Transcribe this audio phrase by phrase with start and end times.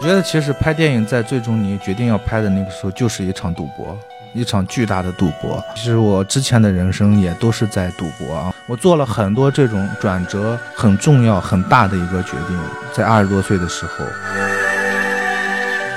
[0.00, 3.98] 我觉得其实拍电影在最终你决定要拍的那个时候，就是一场赌博，
[4.32, 5.60] 一场巨大的赌博。
[5.74, 12.56] 其实我之前的人生也都是在赌博啊，我做了很多这种转折很重要、很大的一个决定，
[12.94, 14.04] 在二十多岁的时候。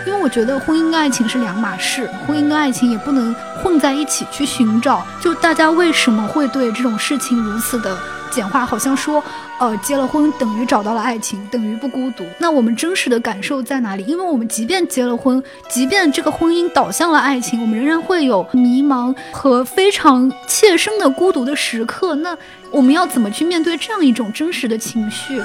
[0.07, 3.31] 因为我觉得婚姻跟爱情是两码事，婚姻跟爱情也不能
[3.61, 5.05] 混在一起去寻找。
[5.19, 7.95] 就大家为什么会对这种事情如此的
[8.31, 8.65] 简化？
[8.65, 9.23] 好像说，
[9.61, 12.25] 呃，结了婚等于找到了爱情，等于不孤独。
[12.39, 14.03] 那我们真实的感受在哪里？
[14.07, 22.15] 因为我们即便结了婚，即便这个婚姻导向了爱情，我们仍然会有迷茫和非常切身的孤独的时刻。
[22.15, 22.35] 那
[22.71, 25.39] 我们要怎么去面对这样一种真实的情绪？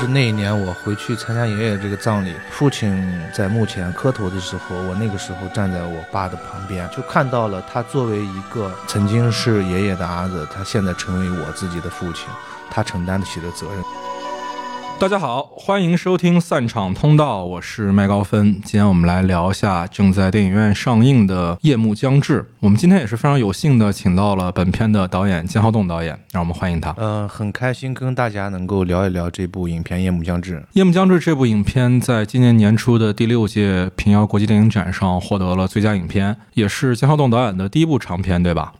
[0.00, 12.26] 是那一年，我回去参加爷爷这个葬礼，父亲在墓前磕头的时候，我那个时候站在我爸的旁边，就看到了他作为一个曾经是爷爷的儿子，他现在成为我自己的父亲，
[12.70, 13.84] 他承担得起的责任。
[15.00, 18.52] 大家好，欢迎收听散场通道，我是麦高芬。
[18.62, 22.42] 今天我们来聊一下正在电影院上映的《夜幕将至》。
[22.60, 26.94] 我们今天也是非常有幸的请到了本片的导演姜浩栋导演，让我们欢迎他。
[26.98, 30.56] 嗯、很开心跟大家能够聊一聊这部影片《夜幕将至》。
[30.74, 38.74] 《夜幕将至》这部影片在今年年初的第六届平遥国际电影展上获得了最佳影片，也是姜浩栋导演的第一部长片，对吧？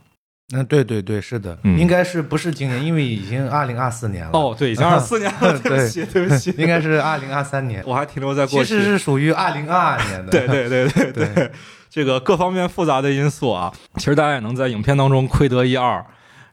[0.52, 4.30] 嗯，对对对，是的，嗯应该是不是今年，因为已经二零二四年了。
[4.32, 8.64] 哦，对，已经二四年了，对不起，对不起，应该是二零二三年，我还停留在过去。
[8.64, 10.30] 其实是属于二零二二年的。
[10.30, 11.50] 对对对对对，
[11.88, 16.04] 这个各方面复杂的因素啊，其实大家也能在影片当中窥得一二。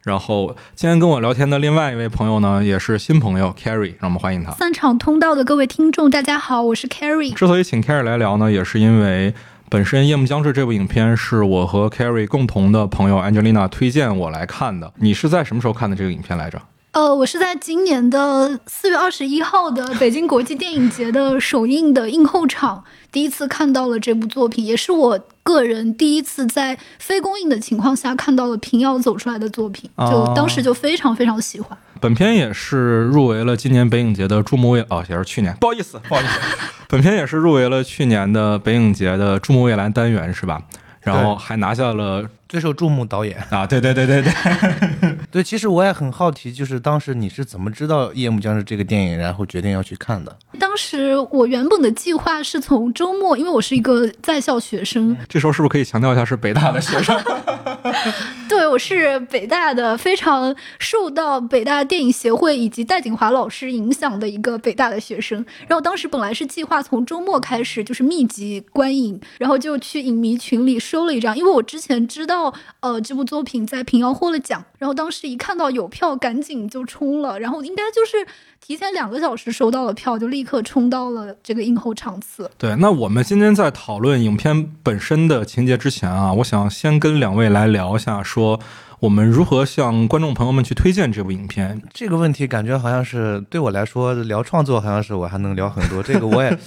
[0.03, 4.51] 然后今天跟我聊天的另外一位朋友呢，也是新朋友 Carrie，让我们欢迎他。
[4.51, 7.33] 散场通道的各位听众，大家好，我是 Carrie。
[7.33, 9.33] 之所以请 Carrie 来聊呢，也是因为
[9.69, 14.93] 本身《夜幕将至》这部影片是我和 Carrie 共同的朋友 Angelina 推荐我来看的。
[14.95, 16.61] 你是在什么时候看的这个影片来着？
[16.97, 31.77] 呃，我是在今年的四月二十一号的北京国际电影节的首映的映后场，第一次看到了这部作品，也是我个人第一次在非公映的情况下看到了平遥走出来的作品，哦就当时就非常非常喜欢。
[32.01, 36.39] 本片也是入围了今年北影节的注目未哦，也是去年，不好意思，不好意思，
[36.89, 40.63] 本片也是入围了去年的北影节的注目未来单元，是吧？
[41.01, 43.37] 然后还拿下了最受注目导演。
[43.51, 44.33] 啊，对对对对对，
[45.29, 50.35] 对，其实我也很好奇，就是当时你是怎么知道《夜幕将至》这个电影，然后决定要去看的？
[50.57, 57.19] 当时我原本的计划是从周末，因为我是一个在校学生，这时候是不是可以强调一下是北大的学生？
[58.47, 65.45] 对，我是北大的，非常受到北大电影协会以及戴锦华老师影响的一个北大的学生。
[65.67, 78.25] 然后当时本来是计划从周末开始就是密集观影，然后就去影迷群里收了一张，因为我之前知道呃这部作品在平遥获了奖，然后当时一看到有票，赶紧就冲了，然后应该就是
[78.67, 82.51] 提前两个小时收到了票，就立刻冲到了这个映后场次。
[82.57, 88.59] 对，那我们今天在讨论影片本身的情节之前啊，我想先跟两位来聊一下，说
[88.99, 91.81] 我们如何向观众朋友们去推荐这部影片。
[91.93, 96.03] 这个问题感觉好像是对我来说聊创作，好像是我还能聊很多。
[96.03, 96.59] 这个我也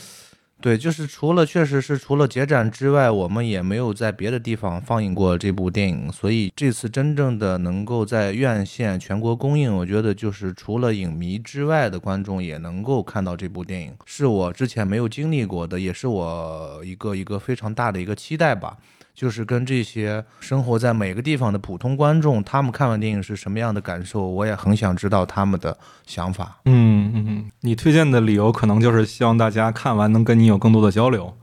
[0.63, 18.77] 对，就是除了确实是除了结展之外，我们也没有在别的地方放映过这部电影，所以这次真正的能够在院线全国公映，我觉得就是除了影迷之外的观众也能够看到这部电影，是我之前没有经历过的，也是我一个一个非常大的一个期待吧。
[19.15, 25.77] 就是跟这些生活在每个地方的普通观众，他们看完电影是什么样的感受，我也很想知道他们的
[26.07, 26.61] 想法。
[26.65, 31.37] 嗯嗯嗯，你推荐的理由可能就是希望大家看完能跟你有更多的交流。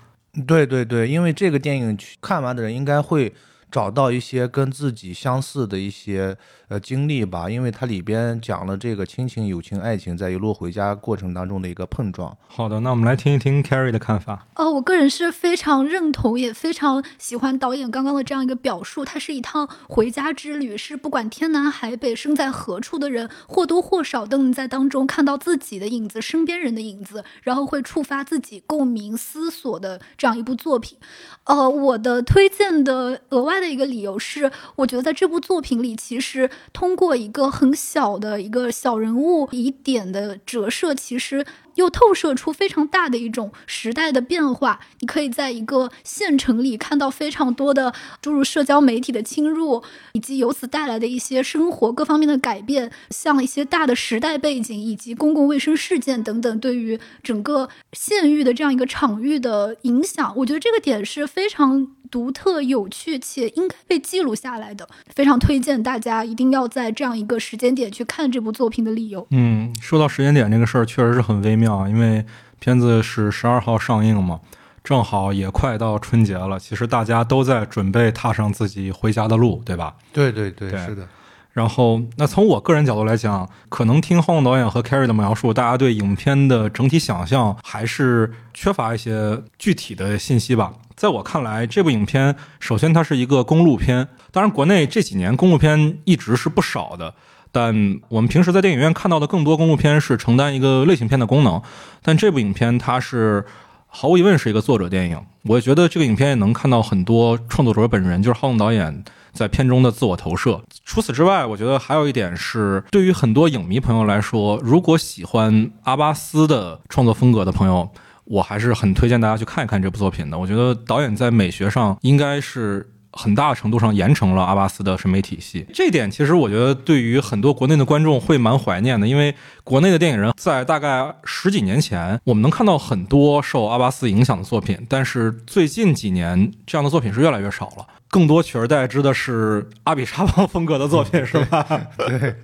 [0.46, 3.34] 对对对，因为这个电影去看完的人应该会
[3.72, 6.38] 找到一些跟自己相似的一些
[6.70, 12.36] 呃经历吧，因为它里边讲了这个亲情、友情、爱情在一路回家过程当中的一个碰撞。
[12.48, 14.48] 好的，那我们来听一听 Carrie 的看法。
[14.56, 19.06] 呃，我个人是非常认同，也非常喜欢导演刚刚的这样一个表述。
[19.06, 30.98] 它是一趟回家之旅，是不管天南海北、身在何处的人，或多或少都能在当中看到自己的影子、身边人的影子，然后会触发自己共鸣、思索的这样一部作品。
[31.46, 41.46] 呃，我的推荐的额外的一个理由是，我觉得在这部作品里，其实通过一个很小的一个小人物以点的折射，其实
[41.78, 44.80] 又透射出非常大的一种时代的变化。
[45.00, 49.82] 你可以在一个县城里看到非常多的诸如社交媒体的侵入，
[50.12, 61.88] 以及由此带来的一些生活各方面的改变，像一些大的时代背景以及公共卫生事件等等，对于整个县域的这样一个场域的影响，我觉得这个点是非常。
[62.10, 69.28] 独特、有趣且应该被记录下来的，非常推荐大家一定要在这样一个时间点去看这部作品的理由。
[69.32, 72.26] 嗯，说到时间点这个事儿，确实是很微妙妙，因为
[72.60, 74.40] 片子是十二号上映嘛，
[74.84, 79.96] 正好也快到春节了，其实大家都在准备踏上自己回家的路，对吧？
[80.14, 81.08] 对对对，对是的。
[81.52, 90.74] 然后，那从我个人角度来讲，可能听浩导演和 Carrie 的描述，大家对影片的整体想象还是缺乏一些具体的信息吧。
[90.96, 97.16] 在我看来，这部影片首先它是一个公路片，当然国内这几年公路片一直是不少的，
[97.58, 101.60] 但我们平时在电影院看到的更多公路片是承担一个类型片的功能，
[102.04, 103.46] 但这部影片它是。
[103.90, 110.62] 毫无疑问是一个作者电影，我觉得这个影片也能看到很多创作者本人，就是浩龙导演在片中的自我投射。
[110.84, 117.90] 除此之外，我觉得还有一点是，对于很多影迷朋友来说，如果喜欢阿巴斯的创作风格的朋友，
[118.26, 120.38] 我还是很推荐大家去看一看这部作品的。
[120.38, 122.92] 我觉得导演在美学上应该是。
[123.18, 129.34] 很大程度上严承了阿巴斯的审美体系，这点其实我觉得对于很多国内的观众会蛮怀念的，因为
[129.64, 137.86] 国内的电影人在大概十几年前，我们能看到很多受阿巴斯影响的作品，但是最近几年这样的作品是越来越少了。
[138.10, 141.66] 更多取而代之的是阿比沙邦风格的作品， 是吧？
[141.98, 142.36] 对，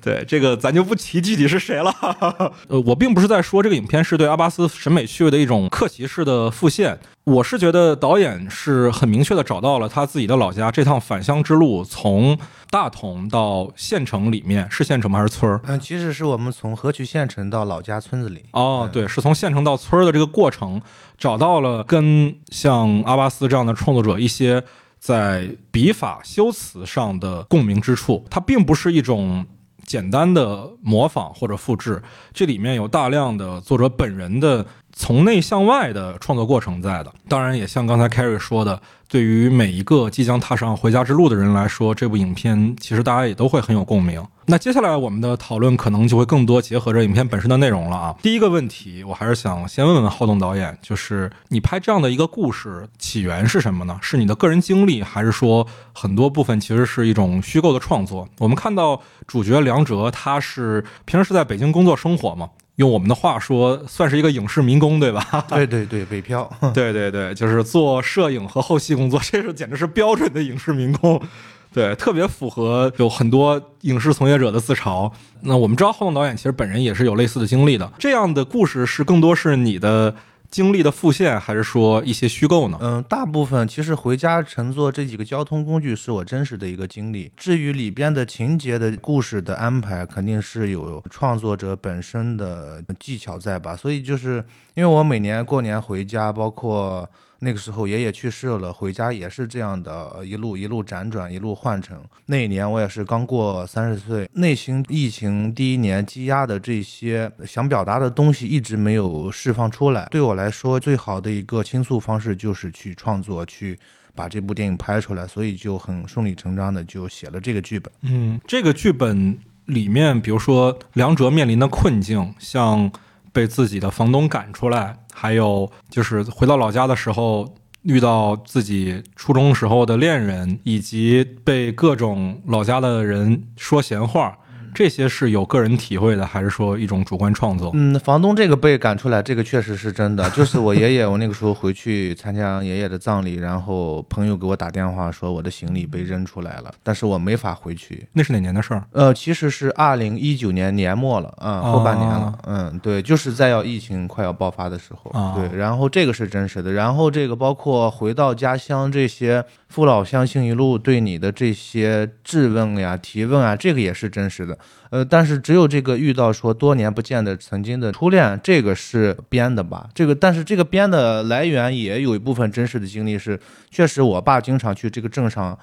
[0.00, 1.92] 对，这个咱就不提具体是谁了。
[2.68, 12.36] 呃，我并不是在说这个影片是对阿巴斯审美趣味的一种客气式的复现，我是觉得导演是很明确的找到了他自己的老家，这趟返乡之路从
[12.70, 15.18] 大同到县城里面是县城吗？
[15.18, 15.60] 还是村儿？
[15.64, 18.42] 嗯，其实是我们从河曲县城到老家村子里。
[18.52, 20.82] 哦，对，是从县城到村儿的这个过程，
[21.16, 24.62] 找到了跟像阿巴斯这样的创作者一些。
[24.98, 29.44] 在笔法修辞上的共鸣之处，它并不是一种
[29.84, 32.00] 简单的模仿或者复制，
[32.32, 37.12] 这里面有大量的作者本人的从内向外的创作过程在的。
[37.28, 38.80] 当然，也像刚才 Carrie 说的。
[39.08, 44.26] 对于每一个即将踏上回家之路的人来说，这部影片其实大家也都会很有共鸣。
[44.46, 48.16] 那接下来我们的讨论可能就会更多结合着影片本身的内容了啊。
[48.22, 53.98] 第一个问题，我还是想先问问浩东导演，就是你拍这样的一个故事起源是什么呢？
[54.00, 58.26] 是你的个人经历，还是说很多部分其实是一种虚构的创作？
[58.38, 62.48] 我们看到主角梁哲，他是平时是在北京工作生活嘛？
[62.82, 65.24] 用我们的话说，算是一个影视民工，对吧？
[65.48, 66.50] 对对对，北漂。
[66.74, 71.20] 对对对，就是做摄影和后期工作，这是简直是标准的影视民工。
[71.72, 75.10] 对，特别符合有很多影视从业者的自嘲。
[75.42, 77.90] 那我们知道，后动导演其实本人也是有类似的经历的。
[77.98, 80.14] 这样的故事是更多是你的。
[80.52, 82.78] 经历的复现，还是说一些虚构呢？
[82.80, 87.32] 嗯，大部分其实回家乘坐这几个交通工具是我真实的一个经历。
[87.36, 93.74] 至于里边的情节的故事的安排，肯定是有创作者本身的技巧在吧。
[93.74, 94.44] 所以就是
[94.74, 97.08] 因为我每年过年回家，包括。
[97.44, 102.00] 那个时候爷爷去世了，回家也是这样的，一路一路辗转，一路换乘。
[102.26, 110.06] 那一年我也是刚过三十岁，内心疫情第一年积压的这些想表达的东西一直没有释放出来。
[110.08, 113.76] 对我来说，最好的一个倾诉方式就是去创作，去
[114.14, 117.92] 把这部电影拍出来，所以就很顺理成章的就写了这个剧本。
[118.02, 122.88] 嗯，这个剧本里面，比如说梁哲面临的困境，像。
[123.32, 134.38] 被自己的房东赶出来，还有就是回到老家的时候遇到自己初中时候的恋人，以及被各种老家的人说闲话。
[134.74, 137.70] 这些是有个人体会的，还是说一种主观创作？
[137.74, 140.28] 嗯，房东这个被赶出来，这个确实是真的。
[140.30, 148.06] 就是我爷爷，我那个时候回去参加爷爷的葬礼，然后朋友给我打电话说我的行李被扔出来了，但是我没法回去。
[148.12, 148.84] 那是哪年的事儿？
[148.92, 152.38] 呃，其实是二零一九年年末了，啊，后半年了。
[152.46, 155.12] 嗯，对，就是在要疫情快要爆发的时候。
[155.34, 156.72] 对，然后这个是真实的。
[156.72, 164.58] 然后这个包括回到家乡这些父老乡亲一路对你的这些质问呀、提问啊，这个也是真实的。
[164.90, 169.88] 呃，但是只有这个遇到说多年不见的曾经的初恋，这个是编的吧？
[169.94, 175.58] 这个，但是这个编的来源也有一部分真实的经历是，确实我爸经常去这个镇上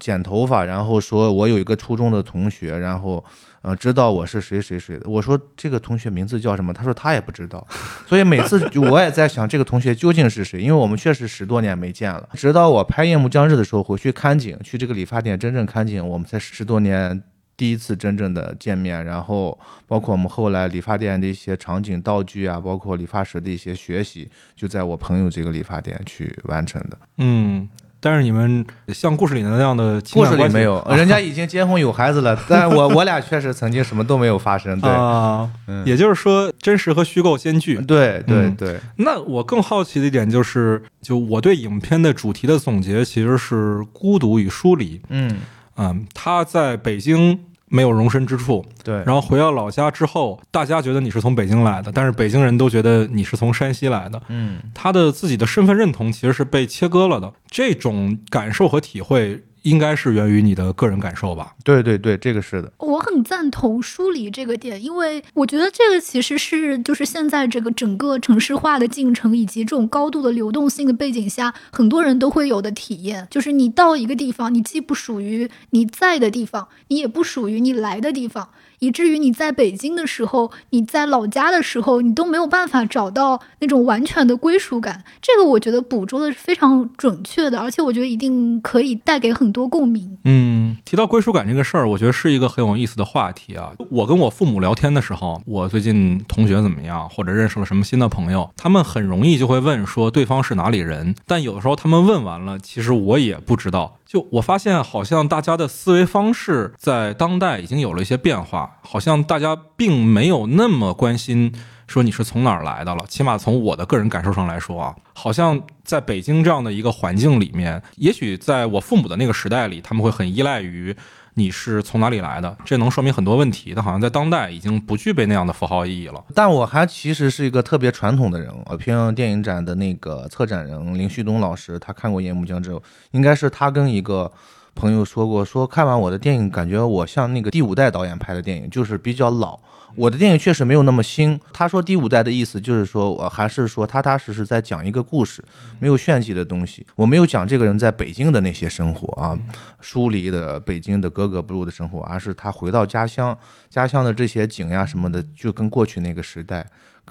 [0.00, 3.24] 剪头发，然后说我有一个初中的同学，然后
[3.66, 5.10] 呃知道我是谁谁谁的。
[5.10, 6.72] 我说这个同学名字叫什么？
[6.72, 7.66] 他说他也不知道。
[8.06, 12.28] 所以每次我也在想这个同学究竟是谁，因为我们确实十多年没见了。
[12.34, 17.22] 直到我拍夜幕将至的时候回去看景，去这个理发店真正看景，我们才十多年。
[17.58, 26.98] 第一次真正的见面，然后包括我们后来理发店的一些场景道具啊，包括理发师的一些学习，就在我朋友这个理发店去完成的。
[27.16, 27.66] 嗯，
[28.06, 34.80] 但是你们像故事里的那样的故事里没有，人家已经结婚有孩子了， 但我我俩确实曾经什么都没有发生。
[34.80, 35.50] 对 啊，
[35.84, 37.74] 也就是说真实和虚构兼具。
[37.78, 38.78] 对对对。
[38.98, 45.00] 那我更好奇的一点就是，就我对影片的主题的总结其实是孤独与疏离。
[45.08, 45.38] 嗯。
[45.76, 48.64] 嗯，他在北京没有容身之处。
[48.84, 54.20] 对，然后回到老家之后，大家觉得你是从北京来的，但是北京人都觉得你是从山西来的。
[54.28, 57.32] 嗯，他的自己的身份认同其实是被切割了的。
[57.48, 61.54] 这种感受和体会，应该是源于你的个人感受吧？
[61.64, 62.72] 对对对，这个是的。
[62.78, 78.48] 我很赞同梳理这个点，因为我觉得这个其实是就是现在这个整个城市化的进程以及这种高度的流动性的背景下，很多人都会有的体验，就是你到一个地方，你既不属于你在的地方，你也不属于你来的地方。
[78.80, 85.04] 以至于你在北京的时候，你在老家的时候，你都没有办法找到那种完全的归属感。
[85.20, 90.18] 这个我觉得捕捉的是非常准确的，而且我觉得一定可以带给很多共鸣。
[90.24, 93.72] 嗯，提到归属感这个事儿，我觉得是一个很有意思的话题啊。
[93.90, 103.95] 我跟我父母聊天的时候，我最近同学怎么样，或者认识了什么新的朋友，他们很容易就会问说对方是哪里人，但有的时候他们问完了，其实我也不知道。
[104.06, 111.52] 就我发现，好像大家的思维方式在当代已经有了一些变化，好像大家并没有那么关心
[111.88, 113.04] 说你是从哪儿来的了。
[113.08, 120.96] 起码从我的个人感受上来说啊，好像在北京这样的一个环境里面，也许在我父母的那个时代里，他们会很依赖于
[121.38, 123.72] 你是从哪里来的，这能说明很多问题。
[123.76, 126.24] 但好像在当代已经不具备那样的符号意义了。
[126.34, 128.50] 但我还其实是一个特别传统的人。
[128.64, 132.70] 我听电影展的那个策展人林旭东老师，他看过《夜幕将至》，
[133.10, 134.32] 应该是他跟一个
[134.76, 139.58] 朋友说过，说看完我的电影，感觉我像那个第五代导演拍的电影，就是比较老。
[139.96, 141.40] 我的电影确实没有那么新。
[141.54, 145.42] 他说第五代的意思就是说我还是说踏踏实实在讲一个故事，
[145.78, 146.86] 没有炫技的东西。
[146.94, 149.38] 我没有讲这个人在北京的那些生活啊，
[149.80, 153.36] 疏离的北京的格格不入的生活，而是他回到家乡，
[153.70, 156.66] 家乡的这些景呀什么的，就跟过去那个时代。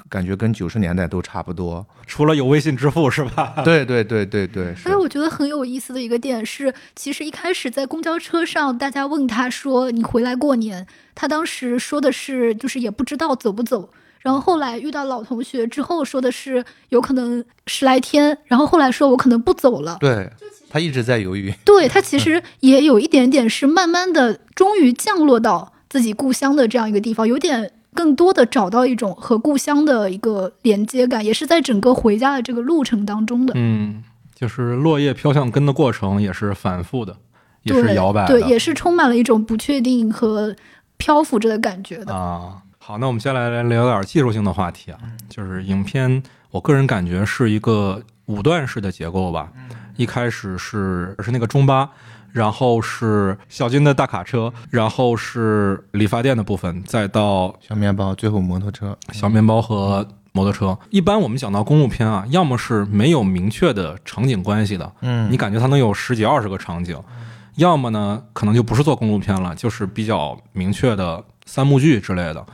[0.10, 3.62] 感觉跟九十年代都差不多，除了有微信支付是吧？
[3.64, 4.76] 对对对对对。
[4.76, 10.86] 所以我觉得很有意思的一个点是，其实一开始在公交车上，大家问他说：“你回来过年？”
[11.16, 13.90] 他当时说的是，就是也不知道走不走。
[14.20, 18.38] 然后后来遇到老同学之后，说的是有可能十来天。
[18.46, 19.98] 然后后来说我可能不走了。
[20.00, 20.30] 对，
[20.70, 21.54] 他一直在犹豫。
[21.64, 27.72] 对他其实也有一点点是慢慢的，终于降落到自己故乡的这样一个地方，有点。
[27.96, 33.54] 更多的找到一种和故乡的一个连接感，也是在整个回家的这个路程当中的。
[33.56, 34.04] 嗯，
[34.36, 37.18] 就是落叶飘向根的过程也是反复的，
[37.64, 40.56] 也是摇摆的，对，也是充满了一种不确定和
[40.98, 42.62] 漂浮着的感觉的啊。
[42.78, 46.22] 好，那我们接下来来聊点技术性的话题啊，就是影片，
[46.52, 49.50] 我个人感觉是一个五段式的结构吧。
[49.96, 51.90] 一开始是是那个中巴。
[52.36, 58.94] 然后是小金的大卡车，然后是理发店的部分，再到小面包，最后摩托车。
[59.14, 67.02] 小面包和摩托车，一般我们讲到公路片啊，要么是没有明确的场景关系的，嗯，你感觉它能有十几二十个场景，
[67.56, 72.46] 要么呢，可能就不是做公路片了，就是比较明确的三幕剧之类的。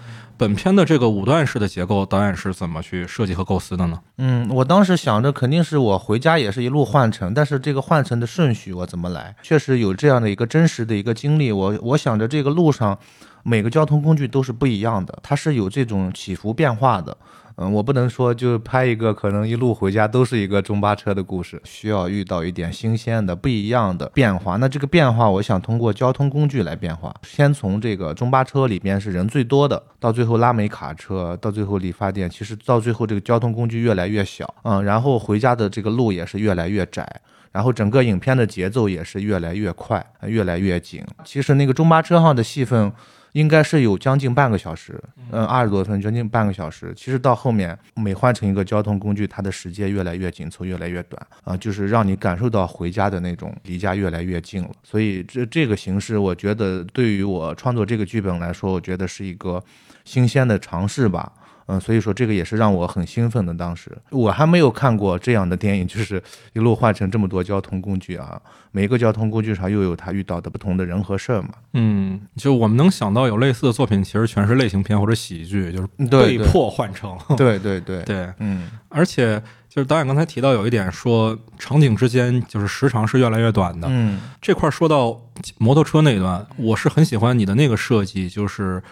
[0.42, 4.00] 本片的这个五段式的结构，导演是怎么去设计和构思的呢？
[4.18, 9.36] 嗯，我当时想着肯定是我回家也是一路换乘，但是这个换乘的顺序我怎么来？
[9.44, 11.52] 确实有这样的一个真实的一个经历。
[11.52, 12.98] 我我想着这个路上
[13.44, 17.16] 每个交通工具都是不一样的，它是有这种起伏变化的。
[17.62, 24.56] 嗯，我不能说就拍一个可能一路回家都是一个中巴车的故事，需要遇到一点新鲜的、不一样的变化。
[24.56, 27.14] 那这个变化，我想通过交通工具来变化。
[27.22, 37.08] 先从这个中巴车里边是人最多的，到最后拉美卡车，到最后理发店，其实到最后这个交通工具越来越小，嗯，然后回家的这个路也是越来越窄，
[37.52, 41.06] 然后整个影片的节奏也是越来越快，越来越紧。
[41.24, 42.92] 其实那个中巴车上的戏份。
[43.34, 46.94] 应该是有将近半个小时，嗯，二十多分，将近半个小时。
[46.96, 54.70] 其实到后面每换成一个交通工具，它的时间越来越紧凑，越来越短啊，就是让你感受到回家的那种离家越来越近了。
[54.84, 59.64] 所以这这个形式，我觉得对于我创作这个剧本来说，我觉得是一个
[60.04, 61.32] 新鲜的尝试吧。
[61.72, 63.54] 嗯，所以说这个也是让我很兴奋的。
[63.54, 68.40] 当时我还没有看过这样的电影，就是一路换成这么多交通工具啊，
[68.72, 71.50] 每个交通工具上又有他遇到的不同的人和事儿嘛。
[71.74, 77.18] 嗯，就我们能想到有类似的作品，其实全是类型片或者喜剧，就是被迫换乘。
[77.38, 83.88] 对对对对， 嗯，而且就是导演刚才提到有一点说，场景之间就是时长是越来越短的。
[83.90, 85.18] 嗯，这块说到
[85.58, 88.84] 摩托车那一段，我是很喜欢你的那个设计，就是。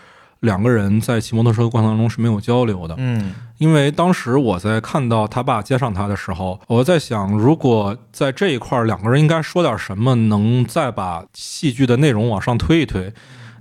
[0.42, 13.14] 两个人在骑摩托车的过程当中是没有交流的，嗯，因为当时我在看到他爸接上他的时候，我在想，如果在这一块两个人应该说点什么，能再把戏剧的内容往上推一推。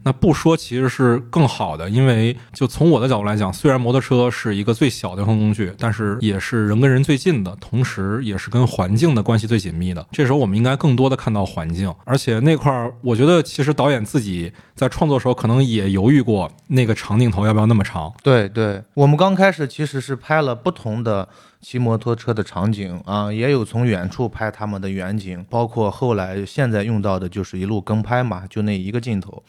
[0.03, 10.07] 那不说其实是更好的，因为就从我的角度来讲，虽然摩托车是一个最小的交通工具，但是也是人跟人最近的，同时也是跟环境的关系最紧密的。
[10.13, 18.13] 这时候我们应该更多的看到环境，而且那块儿，我觉得其实导演自己在创作时候可能也犹豫过，那个长镜头要不要那么长。
[18.23, 21.29] 对对，我们刚开始其实是拍了不同的
[21.61, 29.43] 骑摩托车的场景啊，也有从远处拍他们的远景，包括后来现在用到的就是一路跟拍嘛，就那一个镜头。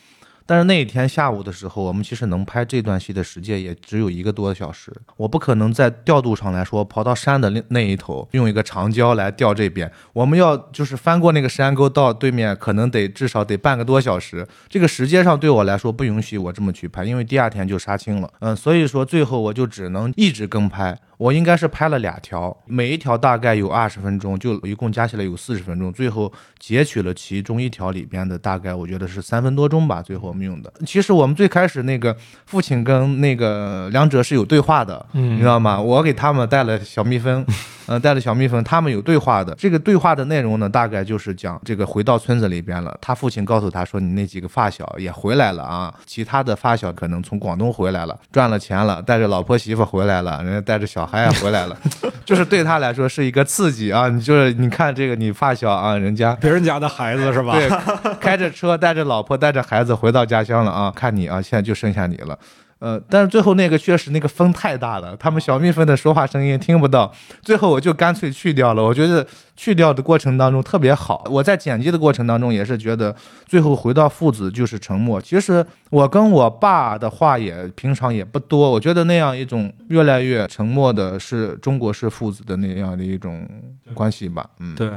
[0.49, 4.91] 但是那一天下午的时候，我们其实能拍这段戏的时间也只有一个多小时。
[5.15, 9.91] 我不可能在调度上来说跑到山的那那一头，用一个长焦来调这边。
[10.11, 14.43] 我们要就是翻过那个山沟到对面，可能得至少得半个多小时。
[14.67, 18.27] 这个时间上对我来说不允许我这么去拍，因为第二天就杀青了。
[18.39, 20.97] 嗯，所以说最后我就只能一直跟拍。
[21.19, 25.91] 我应该是拍了俩条，每一条大概有二十分钟，就一共加起来有四十分钟。
[25.91, 30.01] 最后截取了其中一条里边的大概，我觉得是三分多钟吧。
[30.01, 35.77] 最后我们用的，其实我们最开始那个父亲跟那个梁哲是有对话的，嗯你知道吗？
[35.81, 37.45] 我给他们带了小蜜蜂，
[37.85, 39.53] 呃，带了小蜜蜂，他们有对话的。
[39.55, 51.77] 这个对话的内容呢，大概就是讲这个回到村子里边了，他父亲告诉他说，你那几个发小也回来了啊，其他的发小可能从广东回来了，赚了钱了，带着老婆媳妇回来了，人家带着小孩也回来了，
[52.23, 54.07] 就是对他来说是一个刺激啊。
[54.07, 57.53] 你就是你看这个你发小啊，人家别人家的孩子是吧？
[57.53, 57.69] 对，
[58.19, 60.93] 开着车带着老婆带着孩子回到家乡了啊！
[60.95, 62.37] 看你啊，现在就剩下你了。
[62.79, 68.81] 呃，但是最后那个确实那个风太大了，他们小蜜蜂的说话声音听不到，最后我就干脆去掉了。
[68.81, 69.25] 我觉得
[69.57, 73.13] 去掉的过程当中特别好，我在剪辑的过程当中也是觉得
[73.45, 75.21] 最后回到父子就是沉默。
[75.21, 83.45] 其实我跟我爸的话也平常也不多，我觉得那样一种越来越沉默的是中国式父子的那样的一种
[83.93, 84.49] 关系吧。
[84.59, 84.89] 嗯，对，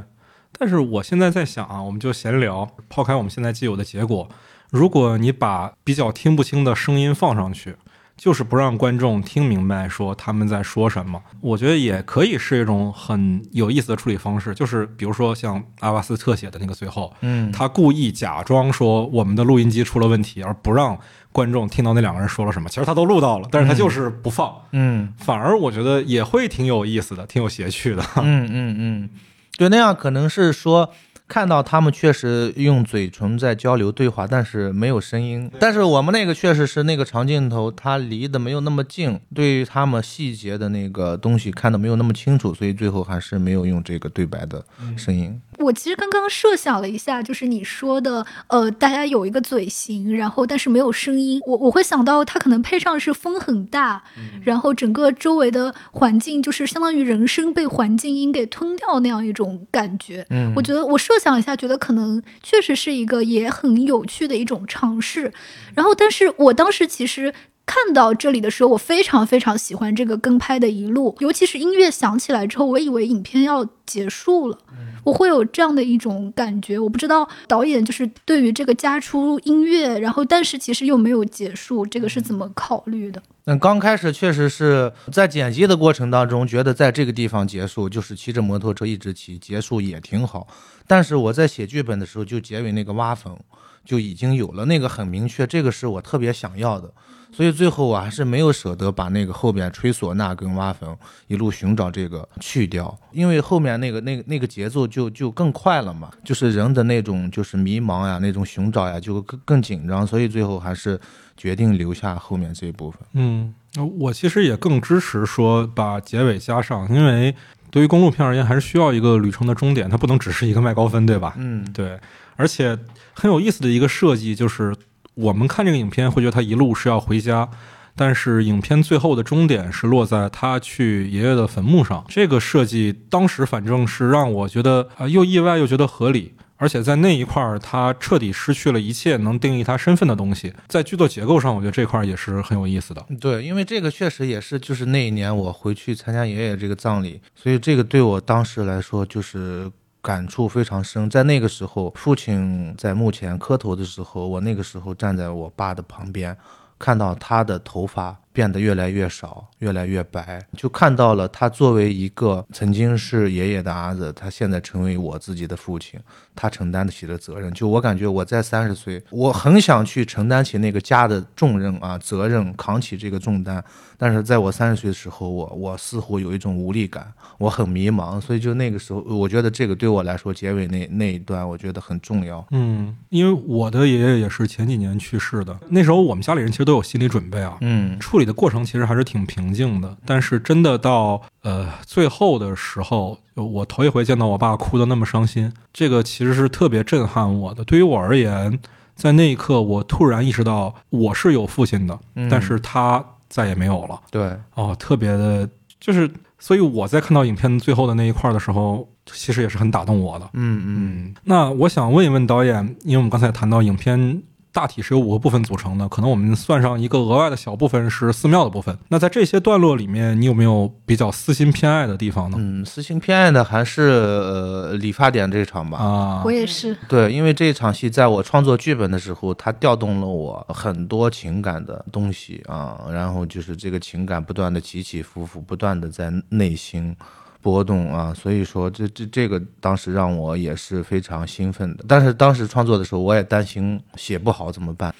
[0.62, 4.28] 但是我现在在想啊，我们就闲聊，抛开我们现在既有的结果，
[4.70, 7.74] 如果你把比较听不清的声音放上去，
[8.16, 14.54] 就是不让观众听明白说他们在说什么，我觉得也可以是一种很有意思的处理方式。
[14.54, 20.96] 就是比如说像阿巴斯特写的那个最后，嗯，他故意假装说我们的录音机出了问题，而不让
[21.32, 22.68] 观众听到那两个人说了什么。
[22.68, 25.12] 其实他都录到了，但是他就是不放，嗯。
[25.18, 28.04] 反而我觉得也会挺有意思的，挺有谐趣的。
[28.18, 29.10] 嗯嗯嗯，
[29.56, 30.92] 对，那样可能是说
[31.32, 35.50] 看到他们确实用嘴唇在交流对话，但是没有声音。
[35.58, 44.62] 但是我们那个确实是那个长镜头，它离得没有那么近，对于他们细节的那个东西看得没有那么清楚，所以最后还是没有用这个对白的
[44.94, 45.40] 声音。
[45.58, 54.02] 我其实刚刚设想了一下，就是你说的，呃，大家有一个嘴型，然后但是没有声音，我我会想到它可能配上是风很大，
[54.42, 60.26] 然后整个周围的环境就是相当于人声被环境音给吞掉那样一种感觉。
[60.28, 65.32] 嗯我觉得我设想一下，觉得可能确实是一个也很有趣的一种尝试。
[65.74, 67.32] 然后，但是我当时其实。
[67.64, 74.58] 看到这里的时候，我非常非常喜欢这个跟拍的一路，尤其是音乐响起来之后，我以为影片要结束了，
[75.04, 76.76] 我会有这样的一种感觉。
[76.76, 83.22] 我不知道导演就是对于这个加出音乐，然后但是其实又没有结束，这个是怎么考虑的？
[83.44, 90.48] 那刚开始确实是在剪辑的过程当中，觉得在这个地方结束，就是骑着摩托车一直骑，结束也挺好。
[90.92, 93.34] 但是我在写剧本的时候，就结尾那个挖坟
[93.82, 96.92] 就已经有了，那个很明确，这个是我特别想要的。
[97.32, 100.94] 所以最后我还是没有舍得把那个后边吹唢呐跟挖坟
[101.28, 111.00] 一路寻找这个去掉，因为后面那个那个那个节奏就就更快了嘛，就是人的那种就是迷茫呀，那种寻找呀就更更紧张，所以最后还是
[111.38, 113.00] 决定留下后面这一部分。
[113.14, 113.54] 嗯，
[113.98, 117.34] 我其实也更支持说把结尾加上，因为
[117.72, 121.34] 对于公路片而言，还是需要一个旅程的终点，它不能只是一个麦高芬，对吧？
[121.38, 121.98] 嗯，对，
[122.36, 122.78] 而且
[123.14, 124.76] 很有意思的一个设计就是，
[125.14, 127.48] 我们看这个影片会觉得他一路是要回家，
[127.96, 132.04] 但是影片最后的终点是落在他去爷爷的坟墓上。
[132.08, 136.34] 这个设计当时反正是让我觉得啊、又意外又觉得合理。
[136.62, 140.54] 而且在那一块儿，他彻底失去了一切能定义他身份的东西。
[140.68, 143.04] 在剧作结构上，我觉得这块儿也是很有意思的。
[143.20, 149.68] 对，因为这个确实也是，就是那一年我回去参加爷爷这个葬礼，所以这个对我当时来说就是
[150.00, 151.10] 感触非常深。
[151.10, 156.36] 在那个时候，父亲在墓前磕头的时候，我那个时候站在我爸的旁边，
[156.78, 166.00] 看到他的头发变得越来越少，越来越白，就看到了他作为一个曾经是爷爷的儿子，他现在成为我自己的父亲，
[166.34, 167.52] 他承担得起的责任。
[167.52, 173.62] 就我感觉我在三十岁，我很想去承担起那个家的重任啊，责任，扛起这个重担。
[173.98, 178.20] 但是在我三十岁的时候，我我似乎有一种无力感，我很迷茫。
[178.20, 182.44] 所以就那个时候，我觉得这个对我来说，结尾那那一段，我觉得很重要。
[182.50, 187.56] 嗯，因为我的爷爷也是前几年去世的，那时候我们家里人其实都有心理准备啊。
[187.60, 197.64] 嗯处理的过程其实还是挺平静的，但是真的到呃最后的时候，我头一回见到我爸哭的那么伤心，这个其实是特别震撼我的。
[197.64, 198.58] 对于我而言，
[198.94, 204.00] 在那一刻，我突然意识到我是有父亲的，嗯但是他再也没有了。
[204.10, 205.48] 对，哦，特别的，
[205.80, 210.26] 就是，所以我在看到影片最后的那一块儿的时候，其实也是很打动我的。
[210.34, 218.76] 嗯嗯嗯，那我想问一问导演，因为我们刚才谈到影片大体是由五个部分组成的，可能我们算上一个额外的小部分是寺庙的部分。
[218.88, 222.36] 那在这些段落里面，你有没有比较私心偏爱的地方呢？
[222.38, 225.78] 嗯，私心偏爱的还是呃理发店这场吧。
[225.78, 236.94] 啊我，也是，对，因为这场戏在我创作剧本的时候，它调动了我很多情感的东西啊，然后就是这个情感不断的起起伏伏，不断的在内心
[237.42, 241.84] 波动啊，所以说这这这个当时让我也是非常兴奋的。
[241.86, 244.94] 但是当时创作的时候，我也担心写不好怎么办。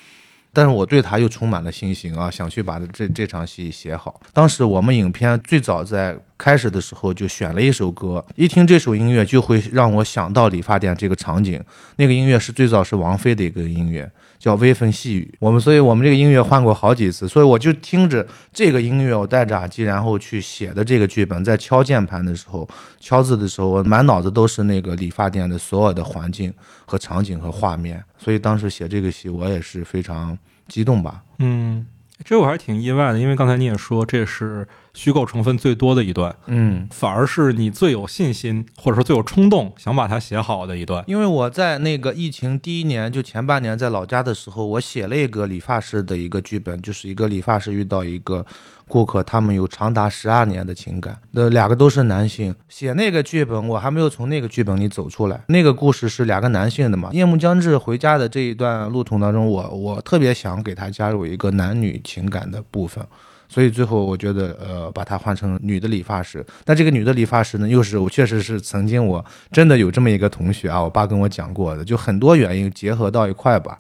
[0.55, 4.21] 但是我对他又充满了信心啊，想去把这这场戏写好。
[4.35, 11.59] 当时我们影片最早在开始的时候就选了一首歌，一听这首音乐就会让我想到理发店这个场景。
[11.97, 14.11] 那个音乐是最早是王菲的一个音乐，
[14.43, 15.31] 叫《微风细雨》。
[15.39, 21.45] 我们所以我们这个音乐换过好几次，所以我就听着这个音乐，我戴着耳机，然后去写的这个剧本。
[21.45, 26.53] 在敲键盘的时候，敲字的时候，我满脑子都是那个理发店的所有的环境
[26.85, 28.03] 和场景和画面。
[28.19, 31.23] 所以当时写这个戏，我也是非常激动吧。
[31.39, 31.87] 嗯，
[32.25, 41.03] 这我还是挺意外的，因为刚才你也说这是虚构成分最多的一段，嗯，反而是你最有信心或者说最有冲动想把它写好的一段。
[41.07, 48.45] 因为我在那个疫情第一年，就前半年在老家的时候，我写了一个理发师的一个剧本，就是一个理发师遇到一个
[48.93, 52.55] 顾客，他们有长达十二年的情感，那两个都是男性。
[52.69, 55.41] 写那个剧本，我还没有从那个剧本里走出来。
[55.49, 57.09] 那个故事是两个男性的嘛？
[57.15, 63.03] 夜幕将至回家的这一段路途当中，我我特别想给他加入一个男女情感的部分。
[63.49, 66.45] 所以最后我觉得，呃，把它换成女的理发师。
[66.63, 73.79] 但这个女的理发师呢，又是我确实是曾经我真的有这么一个同学啊，我爸跟我讲过的，就很多原因结合到一块吧，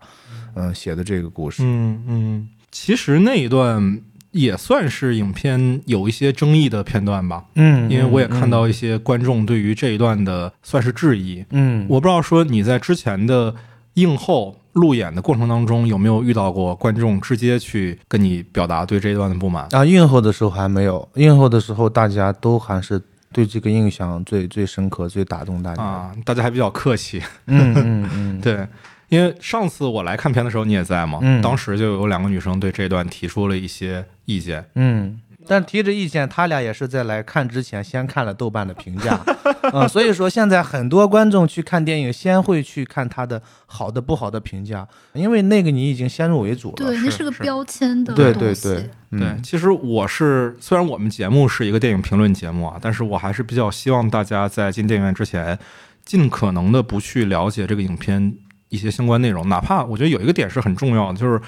[0.57, 1.63] 嗯、写的这个故事。
[1.65, 3.99] 嗯嗯，其实那一段
[4.33, 11.45] 也算是影片有一些争议的片段吧，嗯因为我也看到一些观众对于这一段的算是质疑。
[11.51, 13.55] 嗯，我不知道说你在之前的
[13.95, 19.67] 映后路演的过程当中有没有遇到过观众直接去跟你表达对这一段的不满？
[19.73, 22.99] 啊，映后的时候还没有，映后的时候大家都还是
[23.31, 25.83] 对这个印象最最深刻、最打动大家。
[25.83, 27.21] 啊，大家还比较客气。
[27.47, 28.67] 嗯嗯嗯， 对，
[29.13, 31.43] 因为上次我来看片的时候你也在嘛，嗯。
[31.43, 34.65] 当时就有两个女生对这段提出了一些意见。
[34.75, 39.21] 嗯，但提着意见，他俩也是在来看之前先看了豆瓣的评价，
[39.75, 46.77] 嗯， 所以说现在很多观众去看电影，先会去看他的好的、不好的评价，因为那个你已经先入为主了。
[46.77, 48.63] 对，那是个标签的对东西。
[48.63, 49.21] 对对，嗯。
[49.21, 55.59] 对，其实我是虽然我们节目是一个电影评论节目啊，但是我还是比较希望大家在进电影院之前，
[56.03, 58.35] 尽可能的不去了解这个影片
[58.73, 61.41] 一些相关内容，哪怕我觉得有一个点是很重要的，就是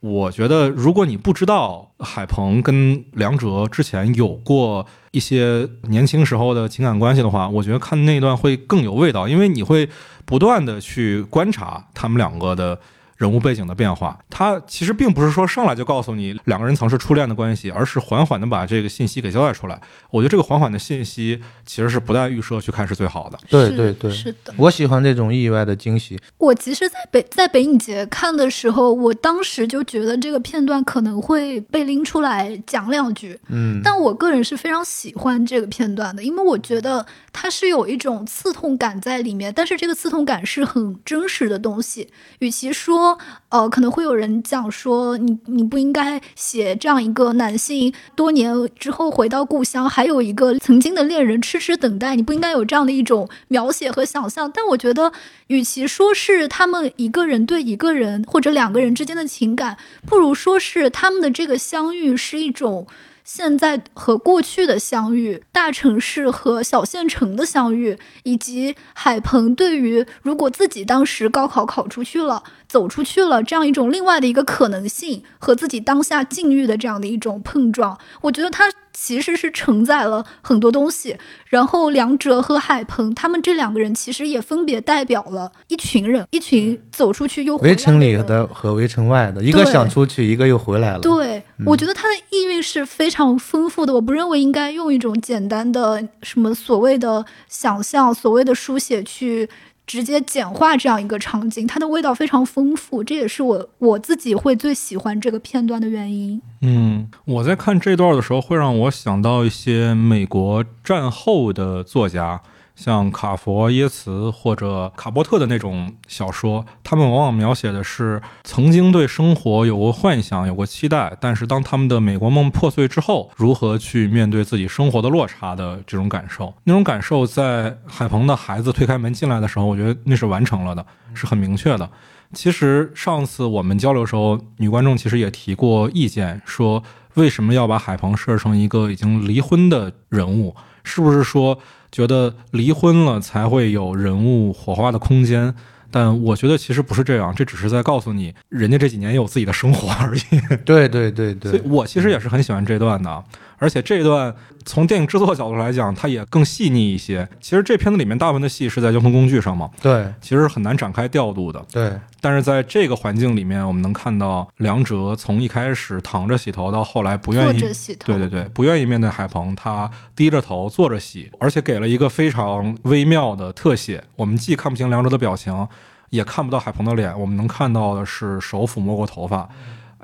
[0.00, 9.88] 我觉得如果你不知道海鹏跟梁哲之前有过一些年轻时候的情感关系的话，我觉得看那段会更有味道，因为你会
[10.24, 12.78] 不断的去观察他们两个的。
[13.18, 19.78] 人物背景的变化，他其实并不是说上来就告诉你两个人曾是初恋的关系，而是缓缓的把这个信息给交代出来。
[20.10, 23.36] 我觉得这个缓缓的信息其实是不带预设去看是最好的。
[23.50, 24.54] 对对对是的。
[24.56, 26.16] 我喜欢这种意外的惊喜。
[26.38, 42.08] 我其实，在北在北影节看的时候，我当时就觉得这个片段可能会被拎出来讲两句，嗯，但我个人是非常喜欢这个片段的，因为我觉得它是有一种刺痛感在里面，但是这个刺痛感是很真实的东西。
[42.38, 43.07] 与其说，
[43.50, 54.50] 呃，可能会有人讲说，你你不应该写这样一个男性多年之后回到故乡，还有一个曾经的恋人痴痴等待，你不应该有这样的一种描写和想象。
[54.52, 55.12] 但我觉得，
[55.46, 62.86] 与其说是他们一个人对一个人或者两个人之间的情感，不如说是他们的这个相遇是一种。
[63.30, 72.42] 现在和过去的相遇，大城市和小县城的相遇，以及海鹏对于如果自己当时高考考出去了。
[72.66, 81.16] 走出去了，这样一种另外的一个可能性和自己当下境遇的这样的一种碰撞，我觉得他其实是承载了很多东西。
[81.46, 91.00] 然后梁哲和海鹏他们这两个人其实也分别代表了一群人，一群走出去又回来围城里的的和围城外的，一个想出去，一个又回来了。
[91.00, 93.94] 对，我觉得它的意蕴是非常丰富的。
[93.94, 99.48] 我不认为应该用一种简单的什么所谓的想象、所谓的书写去
[99.88, 106.40] 直接简化这样一个场景，它的味道非常丰富，这也是我我自己会最喜欢这个片段的原因。
[106.60, 112.42] 嗯，我在看这段的时候，会让我想到一些美国战后的作家，
[112.78, 126.54] 像卡佛耶茨或者卡波特的那种小说，他们往往描写的是曾经对生活有过幻想、有过期待，但是当他们的美国梦破碎之后，如何去面对自己生活的落差的这种感受。
[126.62, 131.90] 那种感受在海鹏的孩子推开门进来的时候，我觉得那是完成了的，是很明确的。
[132.32, 136.80] 其实上次我们交流的时候，女观众其实也提过意见，说
[137.14, 140.54] 为什么要把海鹏设成一个已经离婚的人物？
[140.84, 141.58] 是不是说
[141.90, 145.54] 觉得离婚了才会有人物火花的空间？
[145.90, 150.20] 但我觉得其实不是这样，这只是在告诉你，人家这几年也有自己的生活而已。
[150.64, 153.24] 对对对所以对，我其实也是很喜欢这段的，
[153.58, 157.28] 而且这一段从电影制作角度来讲，它也更细腻一些。
[157.40, 161.64] 其实这片子里面大部分的戏是在交通工具上嘛，对其实很难展开调度的。
[161.70, 174.02] 对但是在这个环境里面，我们能看到梁哲从一开始躺着洗头，到后来不愿坐意着洗头，对对对，不愿意面对海鹏，他低着头坐着洗，而且给了一个非常微妙的特写。
[174.16, 175.68] 我们既看不清梁哲的表情，
[176.10, 179.48] 也看不到海鹏的脸，我们能看到的是手抚摸过头发，呃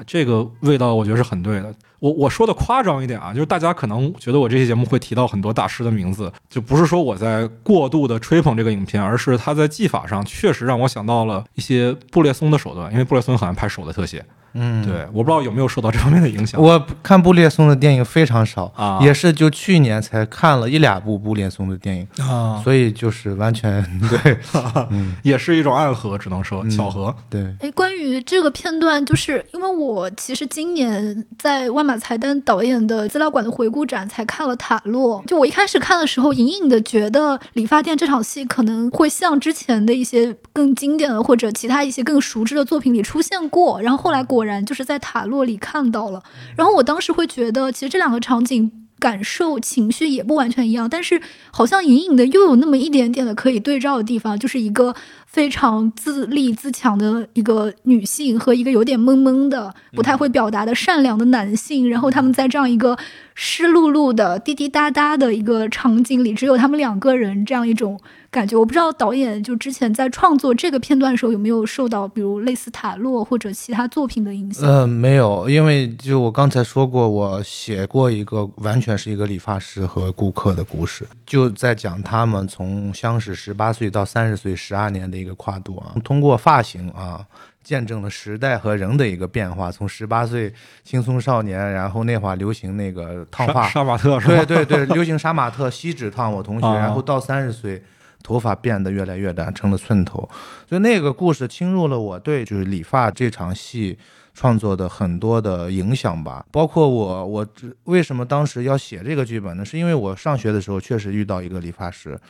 [0.06, 1.74] 这个味道我觉得是很对的。
[2.00, 14.24] 我我说的夸张一点啊，就是大家可能觉得我这期节目会提到很多大师的名字，就不是说我在过度的吹捧这个影片，而是它在技法上确实让我想到了一些布列松的手段，因为布列松很爱拍手的特写。
[14.54, 16.60] 嗯，对，我不知道有没有受到这方面的影响。
[16.60, 18.98] 我看布列松的电影非常少，啊。
[19.02, 23.84] 也是就去年才看了一两部布列松的电影，啊，所以就是完全
[24.22, 24.38] 对，
[25.22, 27.14] 也是一种暗合，只能说嗯巧合。
[27.28, 46.22] 对，哎，关于这个片段，就是因为我其实今年在万马才旦导演的资料馆的回顾展才看了《塔洛》，就我一开始看的时候，隐隐的觉得理发店这场戏可能会像之前的一些更经典的或者其他一些更熟知的作品里出现过，然后后来果然就是在《塔洛》里看到了，
[46.56, 48.70] 然后我当时会觉得，其实这两个场景。
[49.00, 54.94] 感受情绪也不完全一样，但是好像隐隐的又有那么一点点的可以对照的地方，就是一个
[55.34, 62.96] 非常自立自强的一个女性和一个有点懵懵的、不太会表达的善良的男性，然后他们在这样一个
[63.34, 67.98] 湿漉漉的、滴滴答答的一个场景里，只有他们两个人这样一种
[68.30, 68.56] 感觉。
[68.56, 74.64] 我不知道导演就之前在创作这个片段的时候有没有受到比如类似塔洛或者其他作品的影响。
[74.64, 87.26] 呃，没有，因为就我刚才说过，我写过一个完全是一个理发师和顾客的故事，就在讲他们从相识十八岁到三十岁十二年的一个跨度啊，通过发型啊。
[87.64, 94.44] 见证了时代和人的一个变化，从十八岁轻松少年，然后那会儿流行那个烫发，杀杀马特是吧？
[94.44, 97.82] 对对对，流行杀马特、锡纸烫，我同学，啊然后到三十岁，
[98.22, 100.28] 头发变得越来越短，成了寸头。
[100.68, 103.98] 所以那个故事侵入了我对就是理发这场戏
[104.34, 106.44] 创作的很多的影响吧。
[106.50, 107.46] 包括我，我
[107.84, 109.64] 为什么当时要写这个剧本呢？
[109.64, 112.20] 是因为我上学的时候确实遇到一个理发师。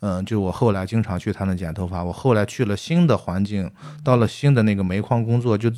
[0.00, 3.70] 嗯，就我后来经常去他那剪头发，我后来去了新的环境，
[4.04, 5.70] 到了新的那个煤矿工作，就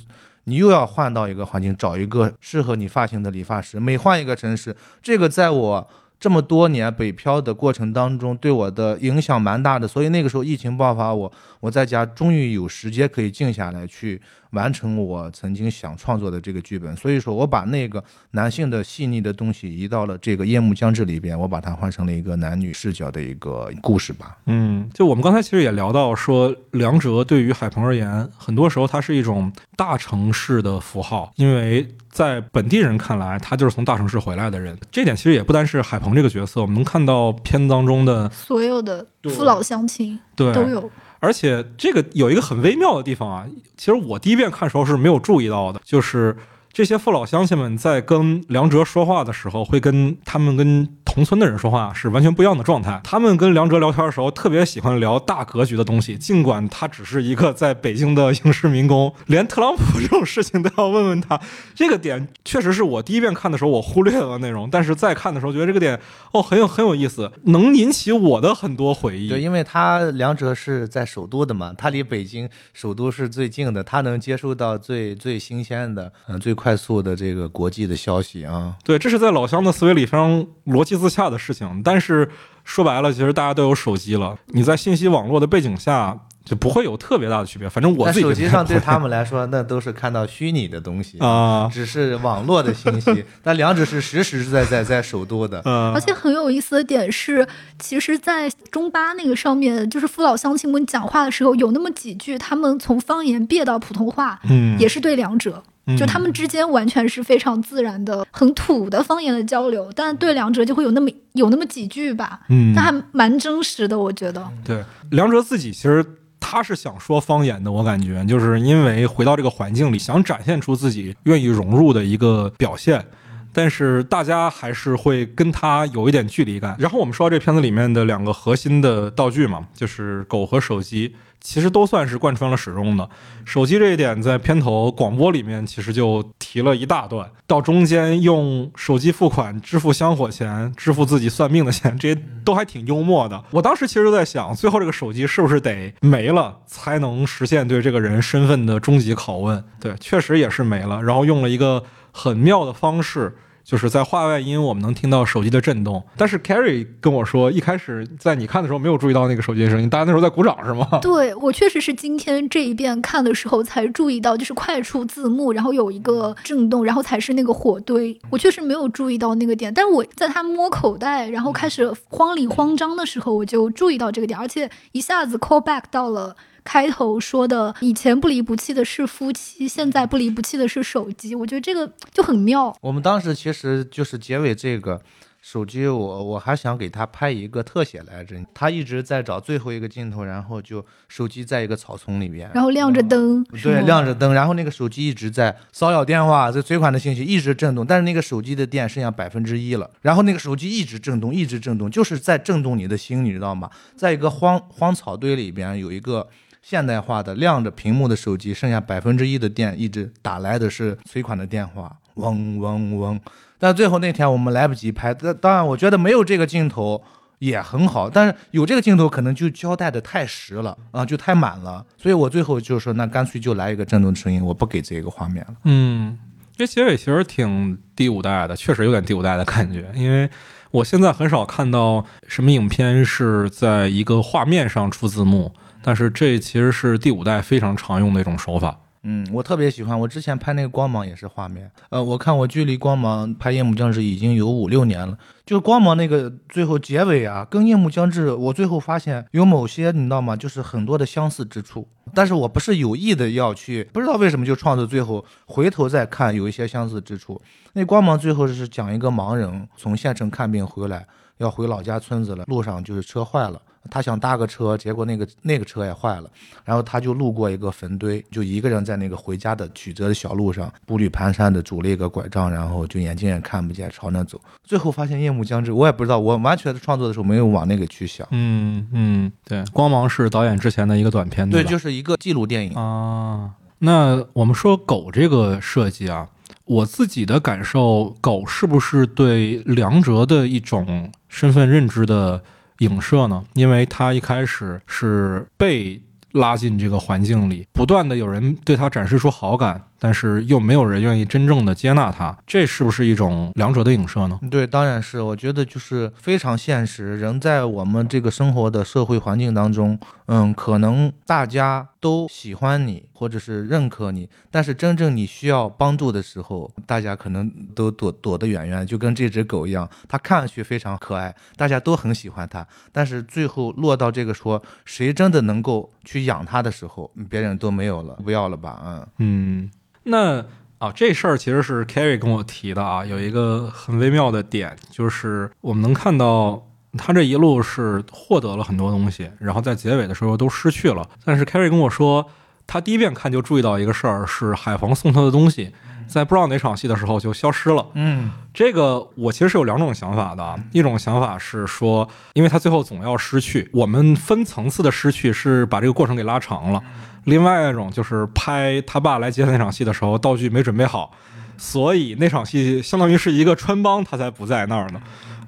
[0.45, 3.79] 你又要换到一个环境，找一个适合你发型的理发师。
[3.79, 5.89] 每换一个城市，这个在我
[6.21, 9.87] 这么多年北漂的过程当中，对我的影响蛮大的。
[9.87, 16.97] 所以那个时候疫情爆发，我我在家终于有时间可以静下来去完成我曾经想创作的这个剧本。
[16.97, 18.03] 所以说我把那个
[18.33, 24.39] 男性的细腻的东西移到了这个夜幕将至里边，我把它换成了一个男女视角的一个故事吧。
[24.47, 31.87] 嗯，就我们刚才其实也聊到说，梁哲对于海鹏而言，很多时候它是一种大城市的符号，因为
[32.19, 34.77] 在本地人看来，他就是从大城市回来的人。
[34.91, 40.91] 这点其实也不单是海鹏这个角色，我们能看到片子当中的所有的父老乡亲对都有。
[41.21, 46.37] 而且这个有一个很微妙的地方啊，其实我第一遍看的时候是没有注意到的，就是
[46.79, 53.01] 这些父老乡亲们在跟梁哲说话的时候，会跟他们跟同村的人说话是完全不一样的状态。
[53.03, 61.41] 他们跟梁哲聊天的时候，特别喜欢聊大格局的东西，尽管他只是一个在北京的影视民工，连特朗普这种事情都要问问他。
[61.75, 65.99] 这个点确实是我第一遍看的时候我忽略了内容，但是再看的时候觉得这个点
[66.31, 69.29] 哦很有很有意思，能引起我的很多回忆。
[69.29, 78.75] 对，因为他梁哲是在首都的嘛，他离北京首都是最近的，他能接触到最最新鲜的、嗯最快速的这个国际的消息啊。
[78.85, 81.83] 对，这是在老乡的思维里非常逻辑自洽的事情。
[81.85, 82.31] 但是
[82.65, 87.69] 说白了，其实大家都有手机了，你在信息网络的背景下就不会有特别大的区别。
[87.69, 93.25] 反正我自己手机上对他们们来说，那都是看到虚拟的东西，啊，只是网络的信息。
[93.43, 95.61] 但两者是实实在在在首都的。
[95.65, 97.47] 呃 而且很有意思的点是，
[97.79, 105.63] 其实，在中巴那个上面，就是父老乡亲们讲话的时候，有那么几句，他们从方言变到普通话，嗯，也是对两者。
[105.97, 114.47] 就他们之间完全是非常自然的、很土的方言的交流，但对两者就会有那么有那么几句吧，嗯但还蛮真实的，我觉得。
[114.65, 116.05] 对，梁哲自己其实
[116.41, 123.05] 他是想说方言的，我感觉就是因为回到这个环境里，想展现出自己愿意融入的一个表现。
[123.51, 126.77] 但是大家还是会跟他有一点距离感。
[126.79, 131.17] 然后我们说到这片子里面的两个核心的道具嘛，就是狗和手机，
[131.49, 133.09] 其实都算是贯穿了始终的。
[133.47, 143.43] 手机这一点在片头广播里面其实就提了一大段，到中间用手机付款支付香火钱、支付自己算命的钱， 这些都还挺幽默的。
[143.51, 149.65] 我当时其实就在想，最后这个手机是不是得没了才能实现对这个人身份的终极拷问？
[149.81, 151.83] 对，确实也是没了，然后用了一个
[152.13, 153.35] 很妙的方式。
[153.69, 156.03] 就是在话外音，我们能听到手机的震动。
[156.17, 160.89] 但是 Carrie 跟我说，一开始在你看的时候没有注意到那个手机的声音，大家那时候在鼓掌是吗？
[161.03, 168.19] 对我确实是今天这一遍看的时候才注意到，就是快出字幕，然后有一个震动，然后才是那个火堆。
[168.31, 176.35] 我确实没有注意到那个点，但是我在他摸口袋，然后开始慌里慌张的时候，我就注意到这个点，而且一下子 call back 到了。
[176.65, 181.35] 开头说的，以前不离不弃的是夫妻，现在不离不弃的是手机。
[181.35, 182.77] 我觉得这个就很妙。
[182.81, 185.01] 我们当时其实就是结尾这个
[185.41, 188.37] 手机我，我还想给他拍一个特写来着。
[188.53, 203.71] 他一直在找最后一个镜头，然后就手机在一个草丛里边，然后亮着灯，是对，亮着灯，然后那个手机一直在骚扰电话，这催款的信息一直震动，但是那个手机的电剩下百分之一了，然后那个手机一直震动，一直震动，就是在震动你的心，你知道吗？
[203.97, 206.29] 在一个荒荒草堆里边有一个。
[206.69, 213.19] 现代化的亮着屏幕的手机，剩下百分之一的电，一直打来的是催款的电话，嗡嗡嗡。
[213.59, 217.03] 但最后那天我们来不及拍，但当然我觉得没有这个镜头
[217.39, 225.55] 也很好，但是有这个镜头可能就交代的太实了啊，就太满了，所以我最后就说那干脆就来一个震动声音，我不给这个画面了。
[225.65, 226.19] 嗯，
[226.55, 230.29] 这结尾其实挺第五代的，确实有点第五代的感觉，因为
[230.71, 238.79] 我现在很少看到什么影片是在一个画面上出字幕，但是这其实是第五代非常常用的一种手法。
[239.05, 239.99] 嗯，我特别喜欢。
[239.99, 245.17] 我之前拍那个光芒也是画面，呃，我看我距离光芒拍夜幕将至已经有五六年了。
[245.47, 250.35] 就光芒那个最后结尾啊，跟夜幕将至，我最后发现有某些你知道吗？
[250.35, 251.89] 就是很多的相似之处。
[252.13, 257.41] 但是我不是有意的要去，不知道为什么就创作最后回头再看有一些相似之处。
[257.75, 261.07] 那光芒最后是讲一个盲人从县城看病回来，
[261.39, 263.63] 要回老家村子了，路上就是车坏了。
[263.91, 266.31] 他想搭个车，结果那个那个车也坏了，
[266.65, 274.41] 然后他就路过一个坟堆，就一个人在那个回家的曲折的小路上，步履蹒跚的拄了一个拐杖，然后就眼睛也看不见，朝那走。
[274.63, 278.27] 最后发现夜幕将至，我也不知道，我完全创作的时候没有往那个去想。
[278.31, 281.71] 嗯嗯，对，光芒是导演之前的一个短片，对，吧？
[281.71, 282.75] 就是一个记录电影。
[282.75, 286.29] 啊，那我们说狗这个设计啊，
[286.67, 292.43] 我自己的感受，狗是不是对梁哲的一种身份认知的
[292.79, 293.45] 影射呢？
[293.55, 296.01] 因为他一开始是被
[296.33, 304.39] 拉进这个环境里，不断的有人对他展示出好感，但是又没有人愿意真正的接纳他，这是不是一种两者的影射呢？
[304.51, 307.19] 对，当然是，我觉得就是非常现实。
[307.19, 329.07] 人在我们这个生活的社会环境当中，嗯，可能大家都喜欢你，或者是认可你，但是真正你需要帮助的时候，大家可能都躲躲得远远，就跟这只狗一样，它看上去非常可爱，大家都很喜欢它，但是最后落到这个说谁真的能够去养它的时候，别人都没有了，不要了吧，嗯。
[329.19, 329.71] 嗯，
[330.09, 330.45] 那
[330.79, 336.67] 啊，这事儿其实是 Carrie 跟我提的啊，有一个很微妙的点，就是我们能看到
[336.97, 341.09] 他这一路是获得了很多东西，然后在结尾的时候都失去了。
[341.25, 342.25] 但是 Carrie 跟我说，
[342.67, 345.73] 他第一遍看就注意到一个事儿，是海皇送他的东西。
[346.07, 347.87] 在不知道哪场戏的时候就消失了。
[347.93, 356.81] 嗯这个我其实是有两种想法的，啊，一种想法是说，因为他最后总要失去，我们分层次的失去是把这个过程给拉长了；
[357.29, 361.13] 另外一种就是拍他爸来接他那场戏的时候，道具没准备好，
[361.57, 365.01] 所以那场戏相当于是一个穿帮，他才不在那儿呢。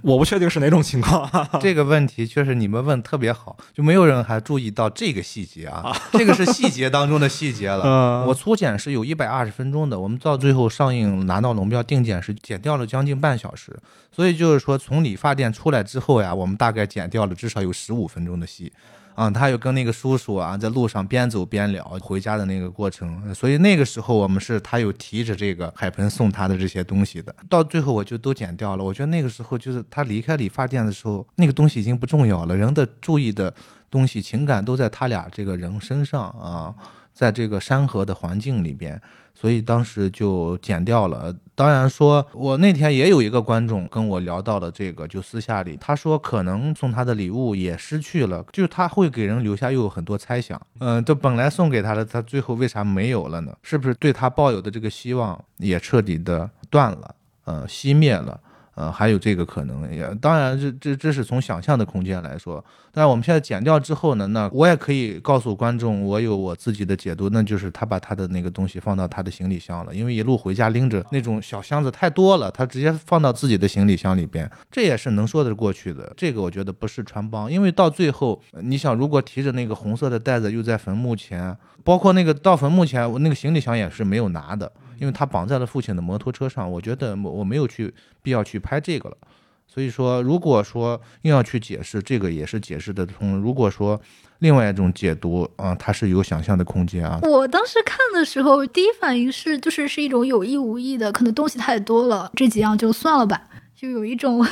[0.02, 1.28] 我不确定是哪种情况。
[1.60, 7.82] 这个问题确实你们问特别好，就没有人还注意到这个细节啊， 这个是细节当中的细节了。
[7.84, 13.78] 嗯我粗剪是有一百二十分钟的，我们到最后上映拿到龙标定剪是剪掉了将近半小时，
[14.10, 18.72] 所以就是说从理发店出来之后呀，我们大概剪掉了至少有十五分钟的戏。
[19.14, 28.84] 啊、他又跟那个叔叔啊，在路上边走边聊回家的那个过程，所以那个时候我们是他有提着这个海盆送他的这些东西的，到最后我就都剪掉了。
[28.84, 33.52] 我觉得那个时候就是他离开理发店的时候，那个东西已经不重要了，人的注意的
[33.90, 36.74] 东西、情感都在他俩这个人身上啊，
[37.12, 39.00] 在这个山河的环境里边，
[39.40, 41.34] 所以当时就剪掉了。
[41.54, 50.60] 当然说，我那天也有一个观众跟我聊到了这个，就私下里他说，可能送他的礼物也失去了，就是他会给人留下又有很多猜想。
[50.80, 53.54] 嗯，这本来送给他的，他最后为啥没有了呢？
[53.62, 57.14] 是不是对他抱有的这个希望也彻底的断了，
[57.46, 58.38] 嗯，熄灭了？
[58.80, 76.10] 呃，还有这个可能，也当然这这这是从想象的空间来说，但是我们现在剪掉之后呢，那我也可以告诉观众，我有我自己的解读，那就是他把他的那个东西放到他的行李箱了，因为一路回家拎着那种小箱子太多了，他直接放到自己的行李箱里边，这也是能说得过去的。
[76.16, 81.54] 这个我觉得不是穿帮，因为到最后，你想如果提着那个红色的袋子又在坟墓前，
[81.84, 84.72] 包括那个到坟墓前，我那个行李箱也是没有拿的。
[85.00, 87.92] 因为他绑在了父亲的摩托车上，我觉得我没有去
[88.22, 89.16] 必要去拍这个了。
[89.66, 93.38] 所以说，如果说硬要去解释，这个也是解释得通。
[93.38, 94.00] 如果说
[94.40, 97.20] 另外一种解读啊、它是有想象的空间啊。
[97.22, 103.40] 我当时看的时候，第一反应是，就是是一种有意无意的，可能东西太多了，这几样就算了吧，
[103.80, 104.46] 就有一种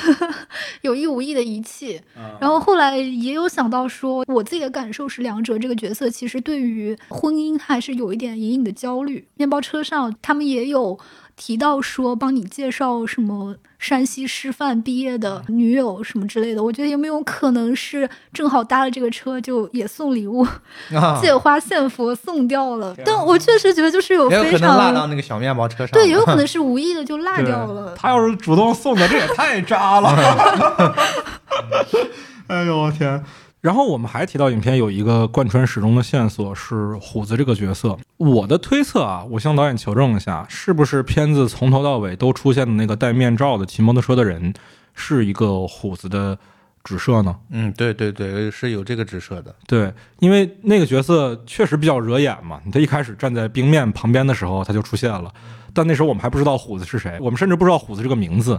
[0.81, 2.01] 有意无意的遗弃。
[2.41, 9.29] 然后后来也有想到说，我自己的感受是，两者这个角色其实对于婚姻还是有一点隐隐的焦虑。
[9.35, 10.99] 面包车上他们也有
[11.39, 16.63] 提到说，帮你介绍什么山西师范毕业的女友什么之类的。
[16.63, 20.45] 我觉得有没有可能是正好搭了这个车，就也送礼物，
[20.93, 22.93] 啊，借花献佛送掉了。
[23.07, 25.89] 但我确实觉得就是有也有非可能落到常那个小面包车上。
[25.93, 27.95] 对，也有可能 是无意的就落掉了。
[27.97, 30.95] 他要是主动送的，这也太渣了。
[32.49, 33.23] 哎呦我天！
[33.69, 37.95] 然后我们还提到影片有一个贯穿始终的线索是虎子这个角色。
[38.17, 44.55] 我的推测啊，我向导演求证一下，是不是片子从头到尾都出现的那个戴面罩的骑摩托车的人
[44.95, 46.39] 是一个虎子的
[46.83, 47.37] 指涉呢？
[47.51, 49.55] 嗯，对对对，是有这个指涉的。
[49.67, 52.59] 对，因为那个角色确实比较惹眼嘛。
[52.73, 55.31] 他一开始站在冰面旁边的时候，他就出现了，
[55.75, 58.59] 但那时候我们还不知道虎子是谁，我们甚至不知道虎子这个名字。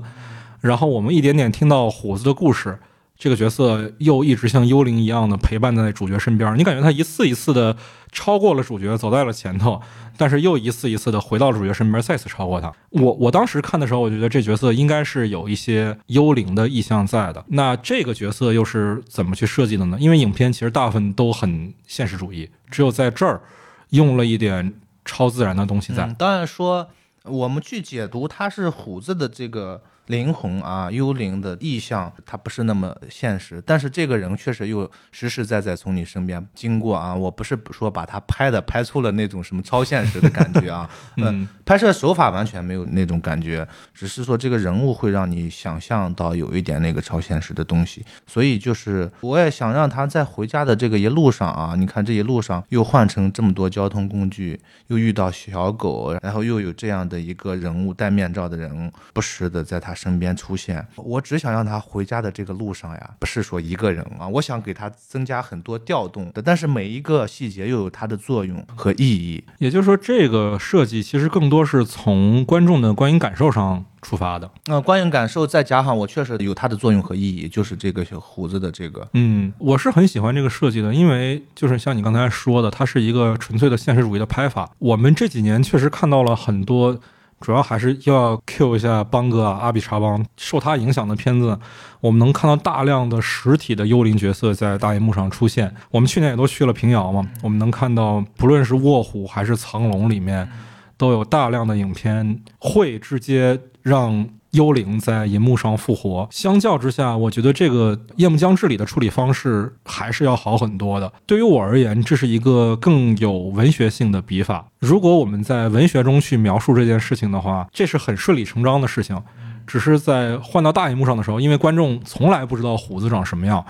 [0.62, 2.78] 然后我们一点点听到虎子的故事，
[3.20, 7.76] 这个角色又一直像幽灵一样的陪伴在主角身边，你感觉他一次一次的
[8.14, 9.82] 超过了主角，走在了前头，
[10.16, 12.74] 但是又一次一次的回到主角身边，再次超过他。
[12.92, 17.44] 我我当时看的时候，我觉得这角色应该是有一些幽灵的意象在的。
[17.50, 19.98] 那这个角色又是怎么去设计的呢？
[20.00, 23.42] 因为影片其实大部分都很现实主义，只有在这儿
[23.90, 26.08] 用了一点超自然的东西在。
[26.18, 26.88] 当然说
[27.26, 33.62] 我们去解读它是虎子的这个灵魂啊，幽灵的意象，它不是那么现实。
[33.64, 48.04] 但是这个人确实又实实在在从你身边经过啊，我不是说把他拍的拍出了那种什么超现实的感觉啊， 嗯，拍摄手法完全没有那种感觉，只是说这个人物会让你想象到有一点那个超现实的东西。
[48.26, 60.88] 所以就是我也想让他在回家的这个一路上啊，你看这一路上又换成这么多交通工具，又遇到小狗，然后又有这样的一个人物戴面罩的人不时的在他身边出现。
[60.96, 69.44] 我只想让他回家的这个路上呀，不是说一个人啊，我想给他增加很多调动的，但是每一个细节又有它的作用和意义。
[69.58, 74.50] 也就是说，这个设计其实更多是从观众的观影感受上出发的。
[74.68, 84.72] 那、观影感受再加上我确实有它的作用和意义，就是这个小胡子的这个，嗯，我是很喜欢这个设计的，因为就是像你刚才说的，它是一个纯粹的现实主义的拍法。
[84.80, 86.98] 我们这几年确实看到了很多，
[87.40, 91.58] 主要还是要 Q 一下邦哥啊，阿比查邦受他影响的片子，
[92.02, 95.74] 我们能看到大量的实体的幽灵角色在大荧幕上出现。
[95.92, 100.50] 我们去年也都去了平遥嘛，我们能看到不论是卧虎还是藏龙里面，
[100.98, 106.28] 都有大量的影片会直接让幽灵在银幕上复活。
[106.32, 111.12] 相较之下，我觉得这个《夜幕将至》里的处理方式还是要好很多的。
[111.26, 114.68] 对于我而言，这是一个更有文学性的笔法。
[114.80, 119.22] 如果我们在文学中去描述这件事情的话，这是很顺理成章的事情。
[119.68, 123.64] 只是在换到大银幕上的时候，因为观众从来不知道虎子长什么样。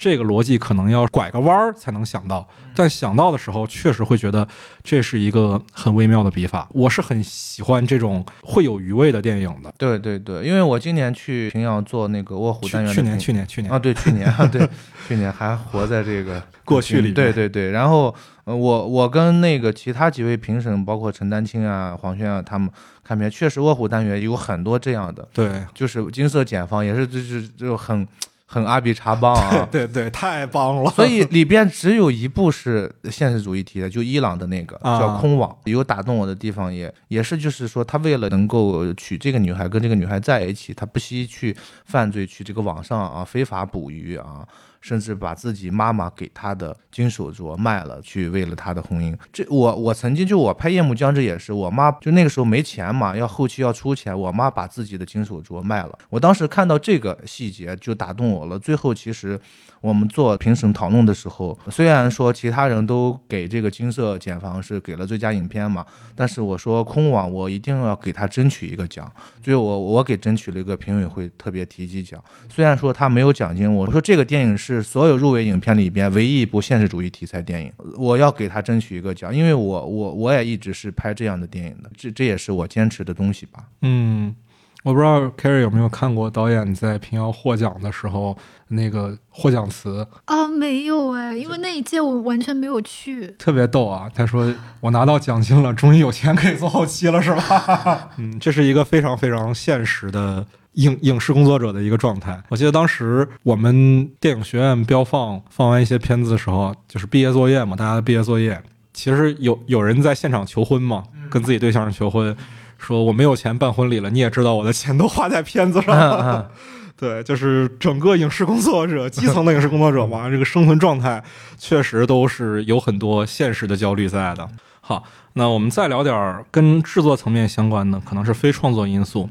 [0.00, 4.48] 这个逻辑可能要拐个弯儿才能想到，但想到的时候，确实会觉得
[4.82, 6.66] 这是一个很微妙的笔法。
[6.70, 9.70] 我是很喜欢这种会有余味的电影的。
[9.76, 14.66] 对对对，因为我今年去平遥做那个卧虎单元，去年去年去年啊，对去年 啊对
[15.06, 17.12] 去年还活在这个 过去里。
[17.12, 22.70] 对对对，然后呃，我我跟那个其他几位评审，包括陈丹青啊、黄轩啊，他们
[23.04, 28.08] 看片，确实卧虎单元有很多这样的，对，就是金色简方也是就是就很。
[28.52, 30.90] 很阿比查邦啊， 对对，太棒了。
[30.90, 44.44] 所以里边只有一部是现实主义题的，就伊朗的那个叫《空网》，有打动我的地方，也也是就是说，他为了能够娶这个女孩，跟这个女孩在一起，他不惜去犯罪，去这个网上啊非法捕鱼啊。
[44.80, 49.16] 甚至把自己妈妈给他的金手镯卖了，去为了他的婚姻。
[49.32, 55.98] 这我我曾经就我拍《夜幕将至》也是，我妈就那个时候没钱嘛，要后期要出钱，我妈把自己的金手镯卖了。
[56.08, 58.58] 我当时看到这个细节就打动我了。
[58.58, 59.40] 最后其实。
[59.80, 69.10] 我们做评审讨论的时候，虽然说其他人都给这个金色茧房是给了最佳影片嘛，但是我说空网我一定要给他争取一个奖，
[69.42, 72.22] 所以我我给争取了一个评委会特别提及奖。
[72.48, 83.64] 虽然说他没有奖金，我说这个电影是所有入围影片里边唯一一部现实主义题材电影，我要给他争取一个奖，因为我我我也一直是拍这样的电影的，这这也是我坚持的东西吧。
[83.82, 84.34] 嗯。
[84.82, 88.36] 我不知道 carry 有没有看过导演在平遥获奖的时候
[88.68, 90.48] 那个获奖词啊？
[90.48, 93.26] 没有哎，因为那一届我完全没有去。
[93.38, 94.10] 特别逗啊！
[94.14, 102.42] 他说：“我拿到奖金了，终于有钱可以做后期了，是吧？” 嗯，这是一个非常非常现实的影影视工作者的一个状态。
[102.48, 108.62] 我记得当时我们电影学院标放放完一些片子的时候，就是毕业作业嘛，大家的毕业作业，
[108.92, 112.36] 其实有有人在现场求婚嘛，跟自己对象求婚。
[112.80, 116.50] 说我没有钱办婚礼了，你也知道我的钱都花在片子上了。
[116.96, 121.22] 对，就是整个影视工作者，基层的影视工作者嘛，这个生存状态
[121.56, 124.46] 确实都是有很多现实的焦虑在的。
[124.80, 129.28] 好，那我们再聊点跟制作层面相关的，可能是非创作因素。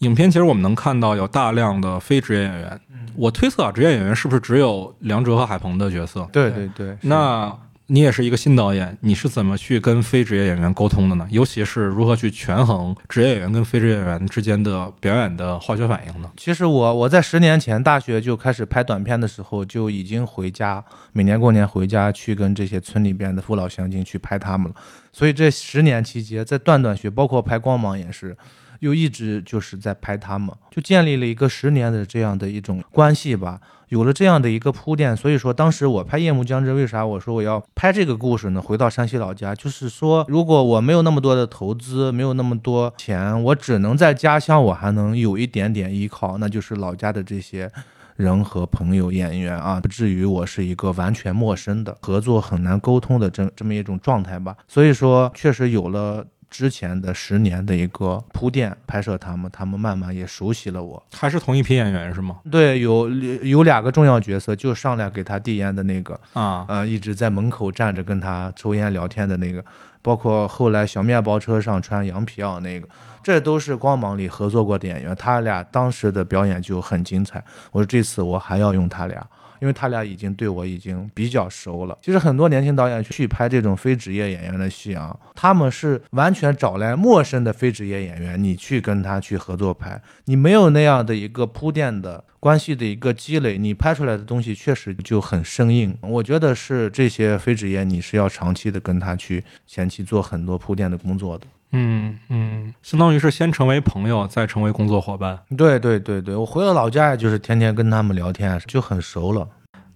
[0.00, 2.80] 影片其实我们能看到有大量的非职业演员，
[3.14, 6.28] 我推测啊，职业演员是不是只有梁哲和海鹏的角色？
[6.32, 7.50] 对对对，那。
[7.88, 11.26] 你也是一个新导演，你是怎么去跟非职业演员沟通的呢？
[11.30, 16.28] 尤其是如何去权衡职业演员跟非职业演员之间的表演的化学反应呢？
[16.36, 24.74] 其实我我在十年前大学就开始拍短片的时候，就已经回家，每年过年回家去跟这些村里边的父老乡亲去拍他们了。
[25.12, 28.36] 所以这十年期间，在断断续，包括拍光芒也是。
[28.80, 35.16] 又一直就是在拍他们，就建立了一个十年的这样的一种关系吧，有了这样的一个铺垫。
[35.16, 38.60] 所以说，当时我拍《夜幕将至》，为啥我说我要拍这个故事呢？
[38.60, 47.70] 回到山西老家，就是说，如果我没有那么多的投资，没有那么多钱，我只能在家乡，我还能有一点点依靠，那就是老家的这些
[48.16, 54.56] 人和朋友、演员啊，不至于我是一个完全陌生的、合作很难沟通的这这么一种状态吧。
[54.66, 56.26] 所以说，确实有了。
[56.48, 61.02] 之前的十年的一个铺垫，拍摄他们，他们慢慢也熟悉了我。
[61.12, 62.36] 还是同一批演员是吗？
[62.50, 63.08] 对，有
[63.42, 69.64] 有两个重要角色，就上来给他递烟的那个啊，呃，一直在门口站着跟他抽烟聊天的那个，
[70.00, 72.88] 包括后来小面包车上穿羊皮袄那个，
[73.22, 77.42] 这都是光芒里合作过的演员，他俩当时的表演就很精彩。
[77.72, 79.26] 我说这次我还要用他俩。
[79.60, 81.96] 因为他俩已经对我已经比较熟了。
[82.02, 95.96] 其实很多年轻导演去拍这种非职业演员的戏啊，他们是完全找来陌生的非职业演员，你去跟他去合作拍，你没有那样的一个铺垫的关系的一个积累，你拍出来的东西确实就很生硬。
[96.00, 101.46] 我觉得是这些非职业，你是要长期的跟他去前期做很多铺垫的工作的。
[101.78, 105.38] 嗯嗯，相当于是先成为朋友，再成为工作伙伴。
[105.56, 109.46] 对对对对，我回了老家，就是天天跟他们聊天，就很熟了。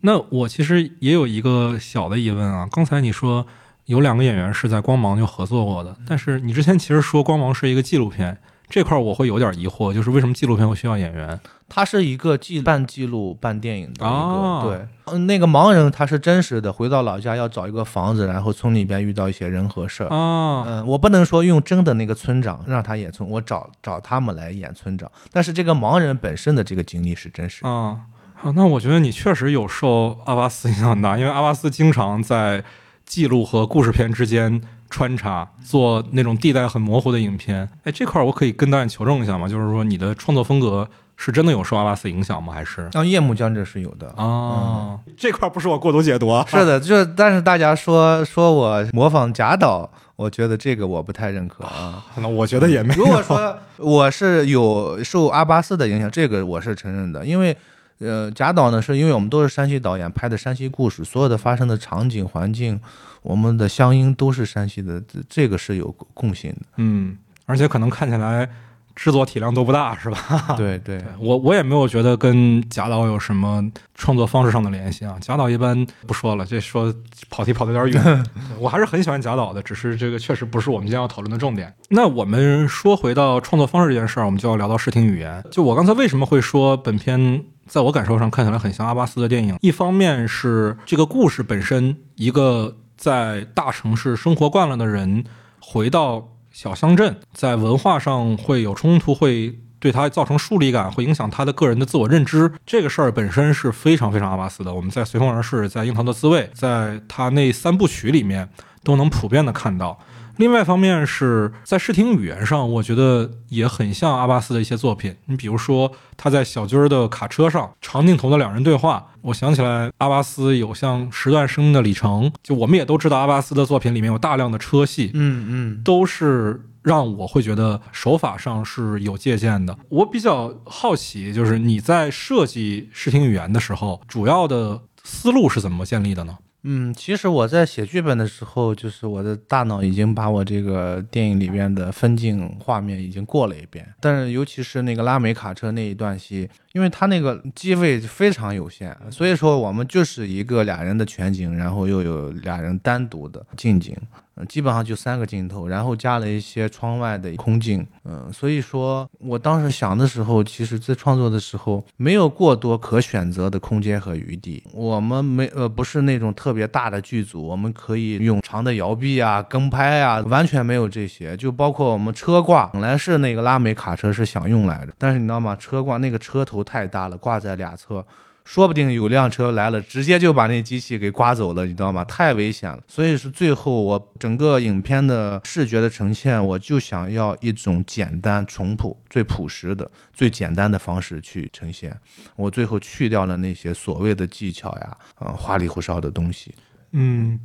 [0.02, 3.46] 那我其实也有一个小的疑问啊，刚才你说
[3.86, 8.36] 有两个演员是在光芒就合作过的，但是你之前其实说光芒是一个纪录片，
[8.70, 11.38] 这块我会有点疑惑，就是为什么纪录片会需要演员？
[11.68, 28.00] 它是一个既半记录半电影的一个，对，嗯，那个盲人他是真实的，回到老家要找一个房子，然后村里边遇到一些人和事儿啊，嗯，我不能说用真的那个村长让他演村，我找找他们来演村长，但是这个盲人本身的这个经历是真实啊。
[28.42, 32.64] 啊，那我觉得你确实有受阿巴斯影响大，因为阿巴斯经常在
[33.04, 34.60] 记录和故事片之间
[34.90, 37.66] 穿插，做那种地带很模糊的影片。
[37.84, 39.48] 哎，这块儿我可以跟导演求证一下吗？
[39.48, 40.86] 就是说你的创作风格
[41.16, 42.52] 是真的有受阿巴斯影响吗？
[42.52, 44.08] 还是啊，夜幕将至是有的。
[44.10, 44.98] 啊？
[45.16, 46.44] 这块儿不是我过度解读啊。
[46.48, 52.04] 是的，就但是大家说说我模仿贾导，我觉得这个我不太认可啊。
[52.16, 53.04] 那我觉得也没有。
[53.04, 57.56] 如果说我是有受阿巴斯的影响，这个我是承认的，因为
[58.00, 62.80] 呃，贾导呢是因为我们都是山西导演拍的山西故事，所有的发生的场景环境，
[63.22, 66.66] 我们的乡音都是山西的，这这个是有共性的。
[66.78, 68.48] 嗯，而且可能看起来
[68.96, 70.54] 制作体量都不大，是吧？
[70.56, 73.62] 对对，我我也没有觉得跟贾导有什么
[73.94, 75.16] 创作方式上的联系啊。
[75.20, 76.92] 贾导一般不说了，这说
[77.28, 78.26] 跑题跑得有点远。
[78.58, 81.72] 我还是很喜欢贾导的，只是这个确实不是我们今天要讨论的重点。
[81.90, 85.42] 那我们说回到创作方式这件事儿，我们就要聊到视听语言。
[85.50, 89.56] 就我刚才为什么会说本片在我感受上看起来很像阿巴斯的电影？
[89.60, 95.22] 一方面是这个故事本身，一个在大城市生活惯了的人
[95.60, 102.52] 回到小乡镇，在文化上会有冲突，会对他造成疏离感，会影响他的个人的自我认知。
[102.66, 104.74] 这个事儿本身是非常非常阿巴斯的。
[104.74, 108.48] 我们在《随风而逝》、在《樱桃的滋味》、在他那三部曲里面
[108.82, 109.96] 都能普遍的看到。
[110.36, 115.14] 另外一方面是在视听语言上，我觉得也很像阿巴斯的一些作品。
[115.26, 129.76] 你比如说他在小军儿的卡车上长镜头的两人对话，我想起来阿巴斯有像《十段生命的里程》，就我们也都知道阿巴斯的作品里面有大量的车戏，嗯嗯，都是让我会觉得手法上是有借鉴的。
[129.90, 136.38] 我比较好奇，就是你在设计视听语言的时候，主要的思路是怎么建立的呢？
[136.62, 153.96] 嗯，其实我在写剧本的时候，就是我的大脑已经把我这个电影里边的分镜画面已经过了一遍，但是尤其是那个拉美卡车那一段戏，因为他那个机位非常有限，所以说我们就是一个俩人的全景，然后又有俩人单独的近景，
[154.36, 175.56] 嗯，基本上就三个镜头，然后加了一些窗外的空镜，嗯，所以说我当时想的时候，其实在创作的时候没有过多可选择的空间和余地，我们没呃不是那种特别大的剧组，我们可以用长的摇臂啊、跟拍啊，完全没有这些，就包括我们车挂，本来是那个拉美卡车是想用来的，但是你知道吗？
[175.56, 178.04] 车挂那个车头太大了，挂在俩侧。
[178.42, 182.02] 说不定有辆车来了，直接就把那机器给刮走了，你知道吗？
[182.06, 182.82] 太危险了。
[182.88, 191.96] 所以是最后我整个影片的视觉的呈现，我就想要一种简单、淳朴、最朴实的、最简单的方式去呈现。
[192.34, 196.52] 我最后去掉了那些所谓的技巧呀，啊、花里胡哨的东西。
[196.92, 197.38] 嗯，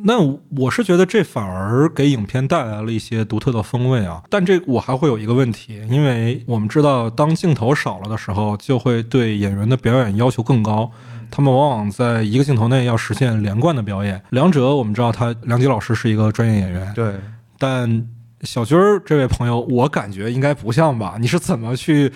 [0.00, 0.18] 那
[0.56, 4.22] 我是觉得这反而给影片带来了一些独特的风味啊。
[4.28, 10.90] 但这我还会有一个问题，因为我们知道，当镜头少了的时候，就会对演员的表演要求更高。
[11.30, 14.20] 他们往往在一个镜头内要实现连贯的表演。
[14.30, 17.14] 梁哲，我们知道他梁吉老师是一个专业演员，对，
[17.58, 18.06] 但
[18.42, 21.16] 小军儿这位朋友，我感觉应该不像吧？
[21.20, 22.12] 你是怎么去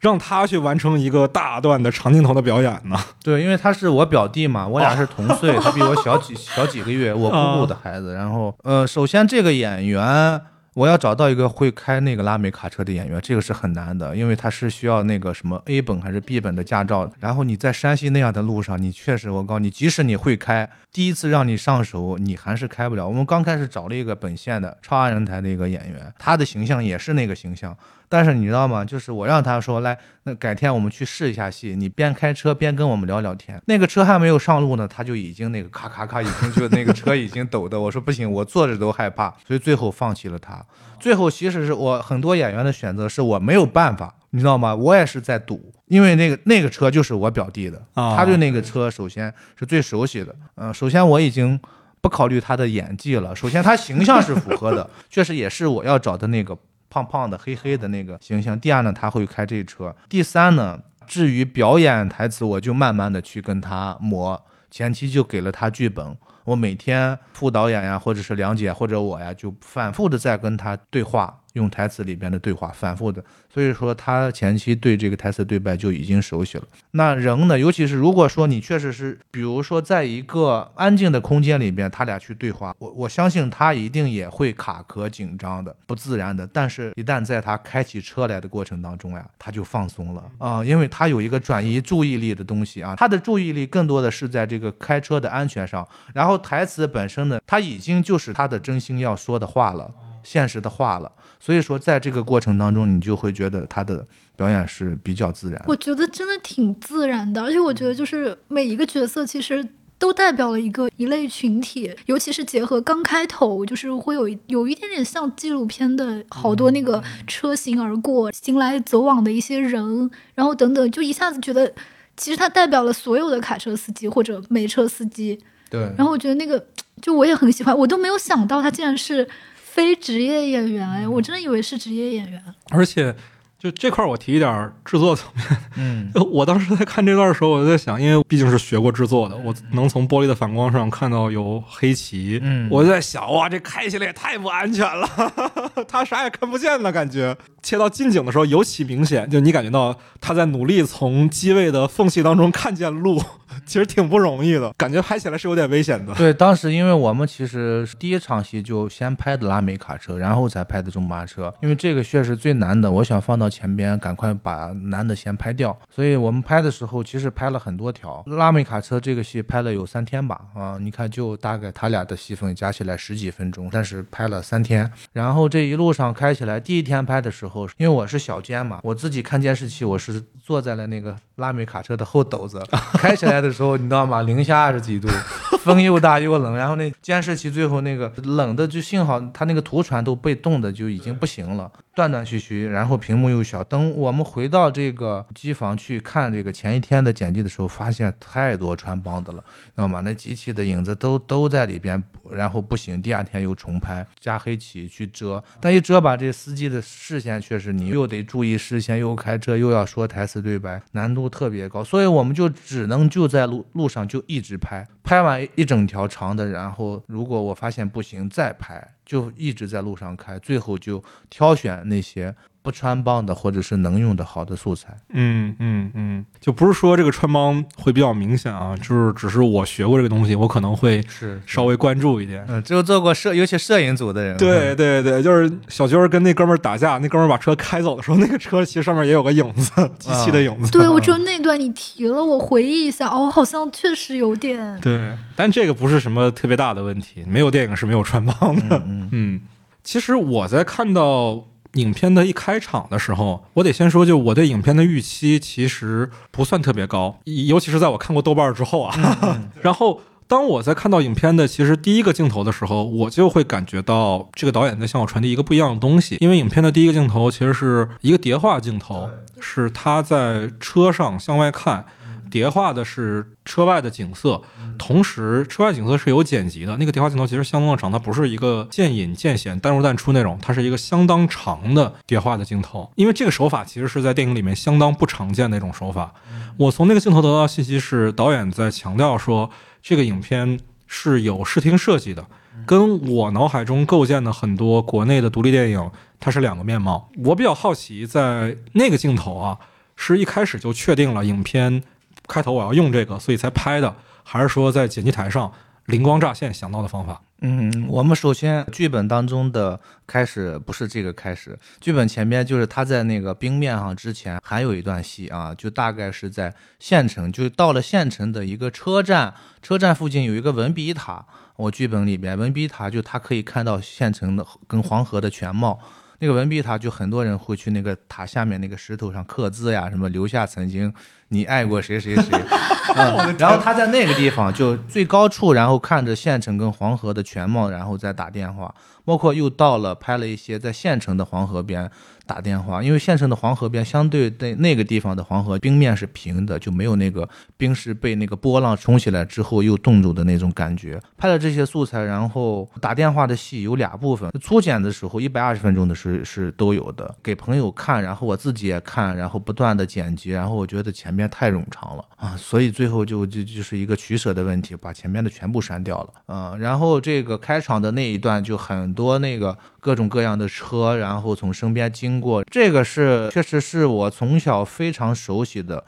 [0.00, 2.98] 让他去完成一个大段的长镜头的表演呢？
[3.22, 8.14] 对，因为 他是我表弟嘛，我俩是同岁，他比我小几小几个月，我姑姑的孩子。
[8.14, 10.40] 然后，呃，首先这个演员，
[10.72, 17.10] 我要找到一个会开那个拉美卡车的演员，这个是很难的，因为他是需要那个什么 A 本还是 B 本的驾照。
[17.18, 23.06] 然后你在山西那样的路上，你确实，我告诉你，即使你会开，第一次让你上手，你还是开不了。
[23.06, 27.76] 我们刚开始找了一个本县的超安人台的一个演员，他的形象也是那个形象。
[28.10, 28.84] 但是你知道吗？
[28.84, 33.62] 就是我让他说来，那改天我们去试一下戏，你边开车边跟我们聊聊天。
[33.66, 37.78] 那个车还没有上路呢，他就已经那个咔咔咔，已经就那个车已经抖的。
[37.80, 40.60] 我说不行，我坐着都害怕，所以最后放弃了他。
[40.98, 44.74] 最后其实是我很多演员的选择，是我没有办法，你知道吗？
[44.74, 50.34] 我也是在赌，因为那个那个车就是我表弟的，啊他对那个车首先是最熟悉的。
[50.56, 51.58] 嗯、首先我已经。
[52.02, 56.56] 不考虑他的演技了，首先他形象是符合的， 确实也是我要找的那个
[56.90, 58.58] 胖胖的、黑黑的那个形象。
[58.60, 59.94] 第二呢，他会开这车。
[60.08, 64.44] 第三呢，至于表演台词，我就慢慢的去跟他磨。
[64.70, 73.22] 前期就给了他剧本，我每天副导演呀，或者是梁姐或者我呀，就反复的在跟他对话，用台词里边的对话，反复的。
[73.52, 76.64] 所以说他前期对这个台词对白就已经熟悉了。
[76.92, 86.46] 那人呢，尤其是如果说你确实是，比如说在一个安静的空间里边，他俩去对话，我我相信他一定也会卡壳、紧张的、不自然的。
[86.46, 99.90] 但是，一旦在他开起车来的过程当中呀，他就放松了啊、因为他有一个转移注意力的东西啊，他的注意力更多的是在这个开车的安全上，然后台词本身呢，他已经就是他的真心要说的话了。
[100.22, 101.10] 现实的话了，
[101.40, 105.64] 所以说在这个过程当中，你就会觉得他的表演是比较自然。
[105.66, 109.66] 我觉得真的挺自然的，而且我觉得就是每一个角色其实
[109.98, 121.72] 都代表了一个一类群体，尤其是结合刚开头，就是会有有一点点像纪录片的好多那个车行而过、行来走往的一些人，然后等等，就一下子觉得
[122.16, 125.38] 其实它代表了所有的卡车司机或者煤车司机。
[125.70, 126.62] 对，然后我觉得那个
[127.00, 129.26] 就我也很喜欢，我都没有想到他竟然是
[129.72, 132.42] 非职业演员，哎，我真的以为是职业演员。
[132.70, 133.14] 而且。
[133.62, 135.44] 就这块儿，我提一点制作层面。
[135.76, 142.40] 嗯， 我当时在看这段的时候，我就在想，因为毕竟是学过制作的，我能从玻璃的反光上看到有黑旗。
[142.42, 145.06] 嗯，我就在想，哇，这开起来也太不安全了，
[145.86, 147.36] 他啥也看不见的感觉。
[147.62, 153.22] 切到近景的时候尤其明显，就你感觉到他在努力从机位的缝隙当中看见路。
[153.66, 156.14] 其实挺不容易的，感觉拍起来是有点危险的。
[156.14, 165.76] 对，当时因为我们其实第一场戏就先拍的拉美卡车，然后才拍的中巴车，因为这个确实最难的，我想放到前边，赶快把难的先拍掉。
[165.92, 174.90] 所以我们拍的时候其实拍了很多条拉美卡车这个戏拍了有三天吧，啊，你看就大概他俩的戏份加起来十几分钟，但是拍了三天。
[175.12, 182.62] 然后这一路上开起来，第一天拍的时候，因为我是小间嘛，我自己看监视器，我是坐在了那个拉美卡车的后斗子，
[182.94, 183.50] 开起来的。
[183.50, 184.22] 时候你知道吗？
[184.22, 185.08] 零下二十几度，
[185.64, 191.68] 风又大又冷，然后那监视器最后那个冷的就幸好他那个图传都被冻的就已经不行了。
[191.92, 193.62] 断断续续，然后屏幕又小。
[193.64, 199.38] 等我们回到这个机房去看这个前一天的剪辑的时候，发现太多穿帮的了，
[199.74, 200.00] 知道吗？
[200.02, 205.42] 那机器的影子都都在里边，然后不行，第二天又重拍，加黑漆去遮。
[205.60, 211.82] 但一遮吧，这司机的视线确实，你又得注意视线，又开车又要说台词对白，难度特别高。
[211.82, 218.86] 所以我们就只能就在路路上就一直拍，拍完一整条长的，然后如果我发现不行再拍。
[219.10, 222.32] 就一直在路上开，最后就挑选那些。
[222.62, 224.94] 不穿帮的，或者是能用的好的素材。
[225.10, 232.44] 嗯嗯嗯，就不是说这个穿帮会比较明显啊，就是只是我学过这个东西，我可能会是稍微关注一点。
[232.48, 234.36] 嗯，只有做过摄，尤其摄影组的人。
[234.36, 240.70] 对对对，就是小军跟那哥们打架，那哥们把车开走的时候，那个车其实上面也有个影子，机器的影子。
[240.70, 244.78] 对，我觉得那段你提了，我回忆一下，哦，好像确实有点。
[244.80, 248.82] 对，但这个不是什么特别大的问题，没有电影是没有穿帮的。
[248.86, 249.40] 嗯嗯，
[249.82, 251.46] 其实我在看到。
[251.74, 259.40] 影片的一开场的时候，我得先说，就我对影片的预期其实不算特别高，尤其是在我看过豆瓣之后啊。
[259.62, 266.16] 然后当我在看到影片的其实第一个镜头的时候，我就会感觉到这个导演在向我传递一个不一样的东西。
[266.20, 269.08] 因为影片的第一个镜头其实是一个叠画镜头，
[269.40, 271.84] 是他在车上向外看。
[272.30, 274.40] 叠画的是车外的景色，
[274.78, 276.76] 同时车外景色是有剪辑的。
[276.76, 282.90] 那个叠画镜头其实相当的长，它不是一个渐隐渐显、淡入淡出那种，它是一个相当长的叠画的镜头。
[282.94, 286.14] 因为这个手法其实是在电影里面相当不常见的一种手法。
[286.56, 289.50] 我从那个镜头得到信息是，导演在强调说，
[289.82, 292.24] 这个影片是有视听设计的，
[292.66, 297.10] 跟我脑海中构建的很多国内的独立电影它是两个面貌。
[297.24, 299.58] 我比较好奇，在那个镜头啊，
[299.96, 301.82] 是一开始就确定了影片。
[302.30, 305.52] 开头我要用这个，所以才拍的，还是说在剪辑台上
[305.86, 307.20] 灵光乍现想到的方法？
[307.42, 321.24] 嗯，我们首先剧本当中的开始不是这个开始，剧本前边就是他在那个冰面上之前还有一段戏啊，就大概是在县城，就到了县城的一个车站，车站附近有一个文笔塔，
[321.56, 325.80] 我剧本里边文笔塔就他可以看到县城的跟黄河的全貌。
[326.20, 330.92] 那个文笔塔就很多人会去那个塔下面那个石头上刻字呀，什么留下曾经
[331.28, 332.38] 你爱过谁谁谁，
[332.94, 338.72] 嗯然后他在那个地方就最高处，然后看着县城跟黄河的全貌，然后再打电话。
[339.02, 341.90] 包括又到了拍了一些在县城的黄河边
[342.30, 351.00] 打电话，因为县城的黄河边相对那那个地方的黄河冰面是平的，就没有那个冰石被那个波浪冲起来之后又冻住的那种感觉。
[351.16, 368.90] 拍了这些素材，然后打电话的戏有俩部分，粗剪的时候一百二十分钟的是是都有的，给朋友看，然后我自己也看，然后不断的剪辑，然后我觉得前面太冗长了啊，所以最后就就就是一个取舍的问题，把前面的全部删掉了，嗯，然后这个开场的那一段就很。
[369.00, 375.84] 多那个各种各样的车，然后从身边经过，这个是确实是我从小非常熟悉的，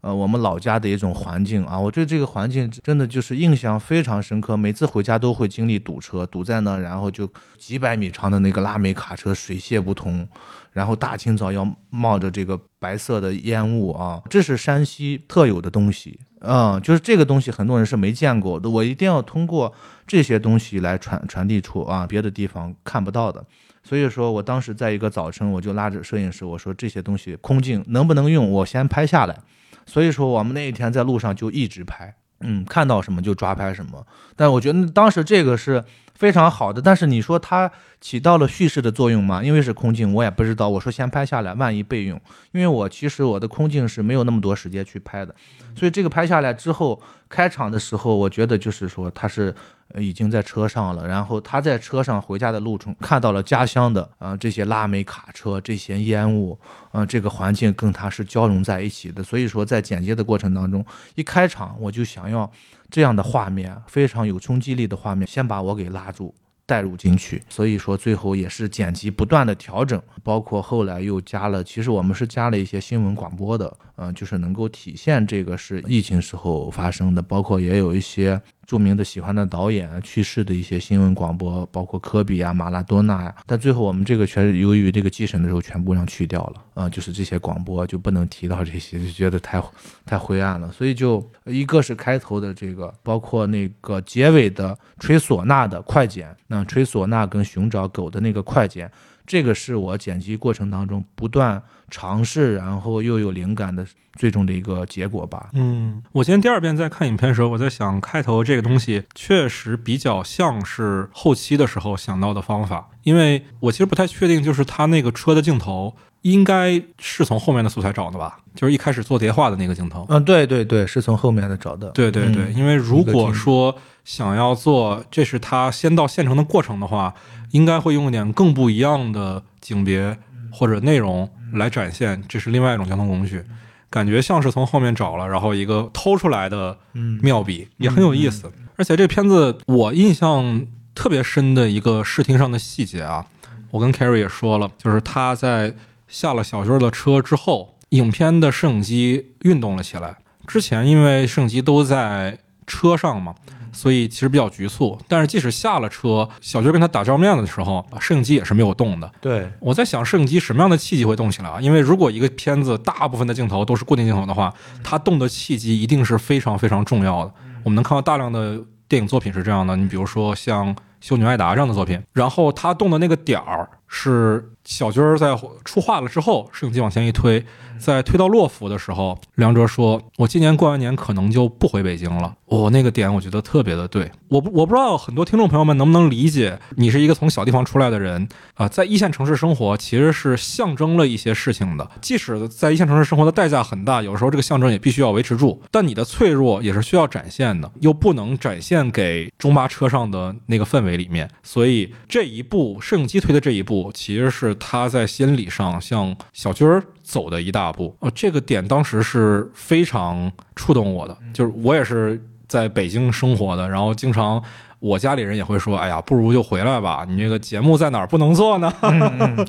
[0.00, 1.78] 呃，我们老家的一种环境啊。
[1.78, 10.26] 我对这个环境真的就是印象非常深刻，每次回家都会经历堵车，堵在那，然后就几百米长的那个拉煤卡车水泄不通，
[10.72, 16.18] 然后大清早要冒着这个白色的烟雾啊，这是山西特有的东西。
[16.40, 18.68] 嗯，就是这个东西，很多人是没见过的。
[18.68, 19.72] 我一定要通过
[20.06, 23.44] 这些东西来传传递出啊，别的地方看不到的。
[23.86, 29.38] 所以说我当时在一个早晨，我就拉着摄影师，我说这些东西空镜能不能用，我先拍下来。
[29.86, 34.04] 所以说我们那一天在路上就一直拍，嗯，看到什么就抓拍什么。
[34.34, 35.84] 但我觉得当时这个是
[36.18, 39.42] 非常好的，但是你说它起到了叙事的作用吗？
[39.42, 40.68] 因为是空镜，我也不知道。
[40.68, 42.20] 我说先拍下来，万一备用。
[42.52, 45.34] 因为我其实我的空镜是没有那么多时间去拍的，
[45.74, 49.54] 所以这个拍下来之后，开场的时候，我觉得就是说他是。
[49.94, 51.06] 呃，已经在车上了。
[51.06, 56.58] 然后他在车上回家的路程看到了家乡的啊这些拉煤卡车，这些烟雾，
[56.90, 59.22] 啊这个环境跟他是交融在一起的。
[59.22, 62.50] 所以说在剪接的过程当中，一开场我就想要
[62.90, 66.34] 这样的画面，非常有冲击力的画面，先把我给拉住。
[66.68, 78.42] 带入进去，所以说最后也是剪辑不断的调整，包括后来又加了，其实我们是加了一些新闻广播的，嗯，就是能够体现这个是疫情时候发生的，包括也有一些。
[78.66, 89.62] 著名的喜欢的导演去世的一些新闻广播，包括科比啊、马拉多纳呀，但最后我们这个全由于这个祭神的时候全部让去掉了啊，就是这些广播就不能提到这些，就觉得太
[90.04, 98.90] 太灰暗了，所以就一个是开头的这个，包括那个结尾的吹唢呐的快剪，那吹唢呐跟寻找狗的那个快剪。
[99.26, 101.60] 这个是我剪辑过程当中不断
[101.90, 105.50] 尝试，然后又有灵感的最终的一个结果吧。
[105.52, 118.38] 嗯，我今天第二遍在看影片的时候，我在想开头这个东西确实比较像是后期的时候想到的方法，因为我其实不太确定，就是他那个车的镜头应该是从后面的素材找的吧？
[118.54, 120.06] 就是一开始做叠画的那个镜头。
[120.08, 121.90] 嗯，对对对，是从后面的找的。
[121.90, 127.14] 对对对，因为如果说想要做这是他先到县城的过程的话。
[127.50, 130.16] 应该会用一点更不一样的景别
[130.52, 133.44] 或者内容来展现，这是另外一种交通工具，
[133.88, 136.76] 感觉像是从后面找了，然后一个偷出来的
[137.22, 138.50] 妙笔，也很有意思。
[138.76, 143.24] 而且这片子我印象特别深的一个视听上的细节啊，
[143.70, 145.74] 我跟 Carrie 也说了，就是他在
[146.08, 150.16] 下了小军的车之后，影片的摄影机运动了起来。
[150.46, 153.34] 之前因为摄影机都在车上嘛。
[153.76, 159.12] 所以其实比较局促，但是即使下了车，小军跟他打照面的时候，摄影机也是没有动的。
[159.20, 161.60] 对，我在想摄影机什么样的契机会动起来啊？
[161.60, 164.50] 因为如果一个片子大部分的镜头都是固定镜头的话，
[164.82, 167.32] 它动的契机一定是非常非常重要的。
[167.64, 168.58] 我们能看到大量的
[168.88, 177.44] 电影作品是这样的，你比如说像《修女艾达》这样的作品，然后它动的那个点儿是小军在出画了之后，摄影机往前一推。
[177.78, 184.10] 在推到洛府的时候，梁哲说：“我今年过完年可能就不回北京了。”我那个点我觉得特别的对。
[184.28, 191.88] 我不我不知道很多听众朋友们能不能理解，你是一个从小地方出来的人啊，在一线城市生活其实是象征了一些事情的。
[192.00, 195.60] 即使在一线城市生活的代价很大，有时候这个象征也必须要维持住。
[195.70, 201.28] 但你的脆弱也是需要展现的，又不能展现给中巴车上的那个氛围里面。
[201.42, 206.82] 所以这一步摄影机推的这一步，其实是他在心理上向小军儿。
[207.06, 214.42] 走的一大步，呃，这个点当时是非常触动我的，就是我也是在北京生活的，然后经常
[214.86, 218.72] 我家里人也会说，哎呀，不如就回来吧，你这个节目在哪儿不能做呢？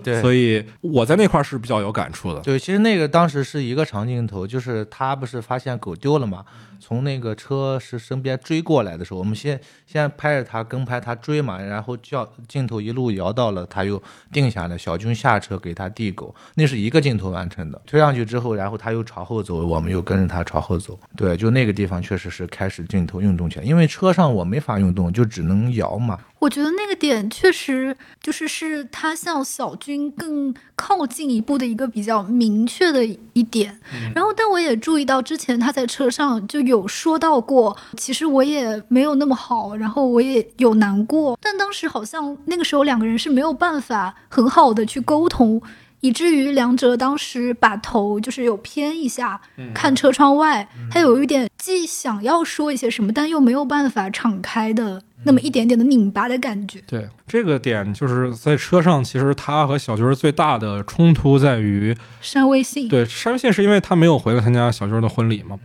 [0.04, 2.40] 对，所以我在那块是比较有感触的。
[2.42, 6.44] 对，其实那个当时是一个长镜头，就是他不是发现狗丢了嘛。
[6.80, 17.82] 从那个车是身边追过来的时候，我们先先拍着他跟拍他追嘛，然后叫镜头一路摇到了，他又定下来，小军下车给他递狗，那是一个镜头完成的。
[17.88, 20.98] 推上去之后，然后他又朝后走，我们又跟着他朝后走。
[21.16, 26.18] 对，就那个地方确实是开始镜头运动起来，因为车上我没法运动，就只能摇嘛。
[26.40, 33.04] 我觉得那个点确实就是是他向小军更靠近一步的一个比较明确的
[33.34, 33.80] 一点。
[34.14, 41.38] 然后，但我也注意到之前他在车上就有说到过，其实我也没有那么好，然后我也有难过。
[41.42, 45.60] 但当时好像那个时候两个人是没有办法很好的去沟通，
[46.02, 49.42] 以至于梁哲当时把头就是有偏一下
[49.74, 55.02] 看车窗外，他有一点既想要说一些什么，但又没有办法敞开的。
[55.28, 56.82] 那么一点点的拧巴的感觉。
[56.88, 62.90] 对这个点，就是在车上，其实他和小军最大的冲突在于删微信。
[62.90, 65.60] 对删微信是因为他没有回来参加小军的婚礼嘛？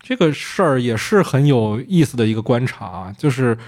[0.00, 3.58] 这个事儿也是很有意思的一个观察，就是